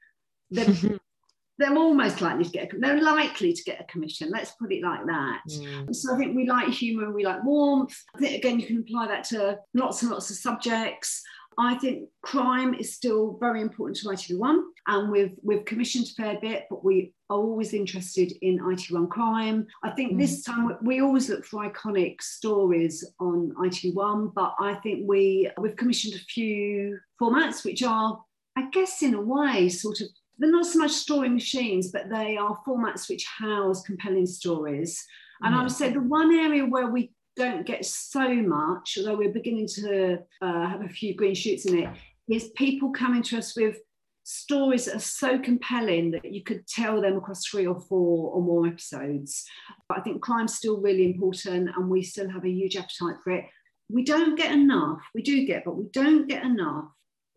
then 0.50 0.98
they're 1.58 1.76
almost 1.76 2.20
likely 2.20 2.44
to 2.44 2.50
get. 2.50 2.72
A, 2.72 2.78
they're 2.78 3.00
likely 3.00 3.52
to 3.52 3.62
get 3.64 3.80
a 3.80 3.84
commission. 3.84 4.30
Let's 4.30 4.52
put 4.52 4.72
it 4.72 4.82
like 4.82 5.06
that. 5.06 5.40
Mm. 5.48 5.94
So 5.94 6.14
I 6.14 6.18
think 6.18 6.34
we 6.34 6.48
like 6.48 6.68
humour. 6.68 7.12
We 7.12 7.24
like 7.24 7.44
warmth. 7.44 7.96
I 8.14 8.18
think 8.18 8.36
again 8.36 8.60
you 8.60 8.66
can 8.66 8.78
apply 8.78 9.08
that 9.08 9.24
to 9.24 9.58
lots 9.74 10.02
and 10.02 10.10
lots 10.10 10.30
of 10.30 10.36
subjects. 10.36 11.22
I 11.58 11.74
think 11.76 12.08
crime 12.22 12.74
is 12.74 12.94
still 12.94 13.36
very 13.40 13.60
important 13.60 13.96
to 13.98 14.08
ITV1, 14.08 14.62
and 14.86 15.10
we've 15.10 15.34
we've 15.42 15.64
commissioned 15.64 16.06
a 16.06 16.22
fair 16.22 16.38
bit, 16.40 16.66
but 16.70 16.84
we 16.84 17.12
are 17.30 17.38
always 17.38 17.72
interested 17.72 18.32
in 18.42 18.58
ITV1 18.58 19.08
crime. 19.08 19.66
I 19.82 19.90
think 19.90 20.12
mm. 20.12 20.18
this 20.18 20.42
time 20.42 20.76
we 20.82 21.00
always 21.00 21.28
look 21.28 21.44
for 21.44 21.68
iconic 21.68 22.20
stories 22.22 23.04
on 23.20 23.52
ITV1, 23.58 24.32
but 24.34 24.54
I 24.58 24.74
think 24.76 25.08
we 25.08 25.50
we've 25.58 25.76
commissioned 25.76 26.14
a 26.14 26.24
few 26.24 26.98
formats 27.20 27.64
which 27.64 27.82
are, 27.82 28.22
I 28.56 28.68
guess, 28.70 29.02
in 29.02 29.14
a 29.14 29.20
way, 29.20 29.68
sort 29.68 30.00
of 30.00 30.08
they're 30.38 30.50
not 30.50 30.66
so 30.66 30.80
much 30.80 30.90
story 30.90 31.28
machines, 31.28 31.90
but 31.92 32.10
they 32.10 32.36
are 32.36 32.58
formats 32.66 33.08
which 33.08 33.24
house 33.26 33.82
compelling 33.82 34.26
stories. 34.26 35.04
And 35.42 35.54
I 35.54 35.62
would 35.62 35.72
say 35.72 35.90
the 35.90 36.00
one 36.00 36.34
area 36.34 36.64
where 36.64 36.88
we 36.88 37.12
don't 37.36 37.66
get 37.66 37.84
so 37.84 38.32
much, 38.34 38.96
although 38.98 39.16
we're 39.16 39.32
beginning 39.32 39.66
to 39.68 40.18
uh, 40.40 40.68
have 40.68 40.82
a 40.82 40.88
few 40.88 41.14
green 41.14 41.34
shoots 41.34 41.66
in 41.66 41.78
it, 41.78 41.88
is 42.28 42.48
people 42.56 42.90
coming 42.90 43.22
to 43.22 43.38
us 43.38 43.56
with 43.56 43.78
stories 44.24 44.86
that 44.86 44.96
are 44.96 45.00
so 45.00 45.38
compelling 45.38 46.10
that 46.10 46.32
you 46.32 46.42
could 46.42 46.66
tell 46.66 47.00
them 47.00 47.16
across 47.16 47.46
three 47.46 47.66
or 47.66 47.78
four 47.78 48.30
or 48.32 48.42
more 48.42 48.66
episodes. 48.66 49.44
But 49.88 49.98
I 49.98 50.00
think 50.00 50.22
crime's 50.22 50.54
still 50.54 50.80
really 50.80 51.04
important 51.04 51.70
and 51.76 51.90
we 51.90 52.02
still 52.02 52.30
have 52.30 52.44
a 52.44 52.50
huge 52.50 52.76
appetite 52.76 53.16
for 53.22 53.32
it. 53.32 53.44
We 53.90 54.02
don't 54.02 54.36
get 54.36 54.52
enough, 54.52 55.00
we 55.14 55.22
do 55.22 55.46
get, 55.46 55.64
but 55.64 55.76
we 55.76 55.84
don't 55.92 56.26
get 56.26 56.42
enough 56.42 56.86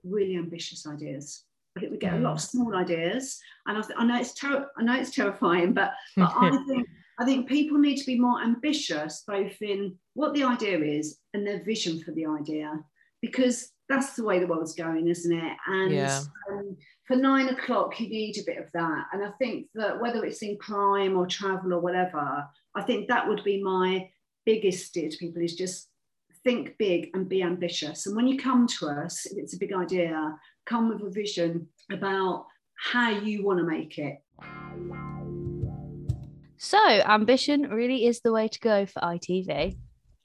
really 0.04 0.38
ambitious 0.38 0.88
ideas. 0.88 1.44
I 1.76 1.82
think 1.82 1.92
we 1.92 1.98
get 1.98 2.14
a 2.14 2.20
lot 2.20 2.34
of 2.34 2.38
mm. 2.38 2.50
small 2.50 2.76
ideas, 2.76 3.40
and 3.68 3.78
I, 3.78 3.82
th- 3.82 3.94
I 3.98 4.06
know 4.06 4.20
it's 4.20 4.34
ter- 4.34 4.70
I 4.78 4.84
know 4.84 4.96
it's 4.96 5.12
terrifying, 5.12 5.74
but, 5.74 5.94
but 6.16 6.32
I 6.38 6.58
think 6.68 6.88
I 7.20 7.26
think 7.26 7.48
people 7.48 7.78
need 7.78 7.98
to 7.98 8.06
be 8.06 8.20
more 8.20 8.42
ambitious, 8.42 9.24
both 9.28 9.62
in 9.62 9.96
what 10.14 10.34
the 10.34 10.44
idea 10.44 10.80
is 10.80 11.20
and 11.34 11.46
their 11.46 11.64
vision 11.64 12.00
for 12.04 12.12
the 12.12 12.26
idea, 12.28 12.80
because 13.22 13.72
that's 13.90 14.16
the 14.16 14.24
way 14.24 14.40
the 14.40 14.48
world's 14.48 14.76
going, 14.76 15.08
isn't 15.08 15.34
it? 15.34 15.58
And 15.68 15.92
yeah. 15.94 16.22
um, 16.52 16.78
for 17.06 17.16
nine 17.16 17.50
o'clock, 17.50 18.00
you 18.00 18.10
need 18.10 18.38
a 18.38 18.46
bit 18.46 18.58
of 18.58 18.72
that. 18.74 19.06
And 19.14 19.24
I 19.24 19.32
think 19.40 19.68
that 19.76 20.00
whether 20.00 20.26
it's 20.26 20.44
in 20.44 20.58
crime 20.58 21.18
or 21.18 21.26
travel 21.26 21.74
or 21.74 21.80
whatever, 21.80 22.46
I 22.76 22.82
think 22.84 23.08
that 23.08 23.28
would 23.28 23.44
be 23.44 23.64
my 23.64 24.10
biggest 24.46 24.88
steer 24.88 25.10
to 25.10 25.18
people 25.18 25.42
is 25.42 25.56
just 25.56 25.90
think 26.44 26.78
big 26.78 27.10
and 27.14 27.28
be 27.28 27.42
ambitious. 27.42 28.06
And 28.06 28.16
when 28.16 28.28
you 28.28 28.38
come 28.38 28.68
to 28.68 28.88
us, 28.88 29.26
if 29.26 29.38
it's 29.38 29.56
a 29.56 29.60
big 29.60 29.74
idea, 29.74 30.38
come 30.66 30.90
with 30.90 31.02
a 31.02 31.10
vision 31.10 31.68
about 31.92 32.46
how 32.78 33.10
you 33.10 33.44
want 33.44 33.60
to 33.60 33.66
make 33.66 33.98
it. 33.98 34.22
So, 36.58 36.80
ambition 36.80 37.70
really 37.70 38.06
is 38.06 38.22
the 38.22 38.32
way 38.32 38.48
to 38.48 38.60
go 38.60 38.86
for 38.86 39.00
ITV. 39.00 39.78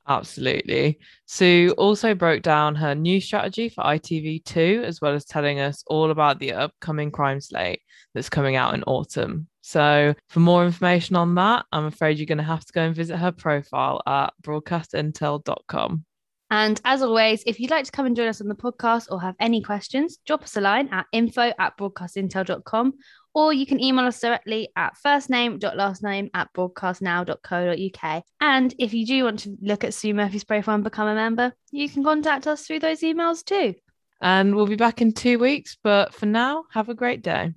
Absolutely. 0.08 0.98
Sue 1.26 1.74
also 1.78 2.14
broke 2.14 2.42
down 2.42 2.74
her 2.74 2.94
new 2.94 3.20
strategy 3.20 3.68
for 3.68 3.84
ITV2, 3.84 4.82
as 4.82 5.00
well 5.00 5.14
as 5.14 5.24
telling 5.24 5.60
us 5.60 5.84
all 5.86 6.10
about 6.10 6.38
the 6.40 6.52
upcoming 6.52 7.10
crime 7.10 7.40
slate 7.40 7.80
that's 8.14 8.28
coming 8.28 8.56
out 8.56 8.74
in 8.74 8.82
autumn. 8.84 9.46
So, 9.60 10.14
for 10.28 10.40
more 10.40 10.64
information 10.64 11.14
on 11.14 11.34
that, 11.36 11.66
I'm 11.70 11.84
afraid 11.84 12.18
you're 12.18 12.26
going 12.26 12.38
to 12.38 12.44
have 12.44 12.64
to 12.64 12.72
go 12.72 12.82
and 12.82 12.94
visit 12.94 13.16
her 13.16 13.30
profile 13.30 14.02
at 14.06 14.32
broadcastintel.com. 14.42 16.04
And 16.50 16.78
as 16.84 17.00
always, 17.00 17.42
if 17.46 17.58
you'd 17.58 17.70
like 17.70 17.86
to 17.86 17.92
come 17.92 18.04
and 18.04 18.14
join 18.14 18.28
us 18.28 18.42
on 18.42 18.48
the 18.48 18.54
podcast 18.54 19.06
or 19.10 19.18
have 19.22 19.36
any 19.40 19.62
questions, 19.62 20.18
drop 20.26 20.42
us 20.42 20.56
a 20.56 20.60
line 20.60 20.88
at 20.92 21.06
info 21.12 21.52
at 21.58 21.78
broadcastintel.com 21.78 22.92
or 23.34 23.52
you 23.52 23.66
can 23.66 23.80
email 23.80 24.04
us 24.04 24.20
directly 24.20 24.68
at 24.76 24.94
firstname.lastname 25.04 26.30
at 26.34 26.52
broadcastnow.co.uk. 26.52 28.24
And 28.40 28.74
if 28.78 28.94
you 28.94 29.06
do 29.06 29.24
want 29.24 29.40
to 29.40 29.56
look 29.60 29.84
at 29.84 29.94
Sue 29.94 30.14
Murphy's 30.14 30.44
profile 30.44 30.76
and 30.76 30.84
become 30.84 31.08
a 31.08 31.14
member, 31.14 31.52
you 31.70 31.88
can 31.88 32.04
contact 32.04 32.46
us 32.46 32.66
through 32.66 32.80
those 32.80 33.00
emails 33.00 33.44
too. 33.44 33.74
And 34.20 34.54
we'll 34.54 34.66
be 34.66 34.76
back 34.76 35.02
in 35.02 35.12
two 35.12 35.38
weeks. 35.38 35.76
But 35.82 36.14
for 36.14 36.26
now, 36.26 36.64
have 36.72 36.88
a 36.88 36.94
great 36.94 37.22
day. 37.22 37.52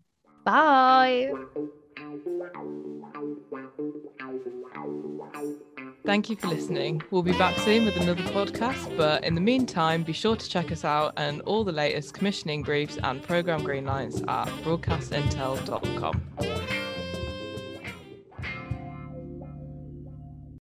Bye. 0.46 1.32
Thank 6.06 6.30
you 6.30 6.36
for 6.36 6.48
listening. 6.48 7.02
We'll 7.10 7.24
be 7.24 7.34
back 7.34 7.58
soon 7.60 7.86
with 7.86 7.98
another 7.98 8.22
podcast, 8.24 8.96
but 8.96 9.24
in 9.24 9.34
the 9.34 9.42
meantime, 9.42 10.04
be 10.04 10.14
sure 10.14 10.36
to 10.36 10.50
check 10.50 10.72
us 10.72 10.86
out 10.86 11.14
and 11.18 11.42
all 11.42 11.64
the 11.64 11.72
latest 11.72 12.14
commissioning 12.14 12.62
briefs 12.62 13.00
and 13.04 13.24
programme 13.24 13.62
greenlights 13.62 14.24
at 14.30 14.48
broadcastintel.com. 14.64 16.75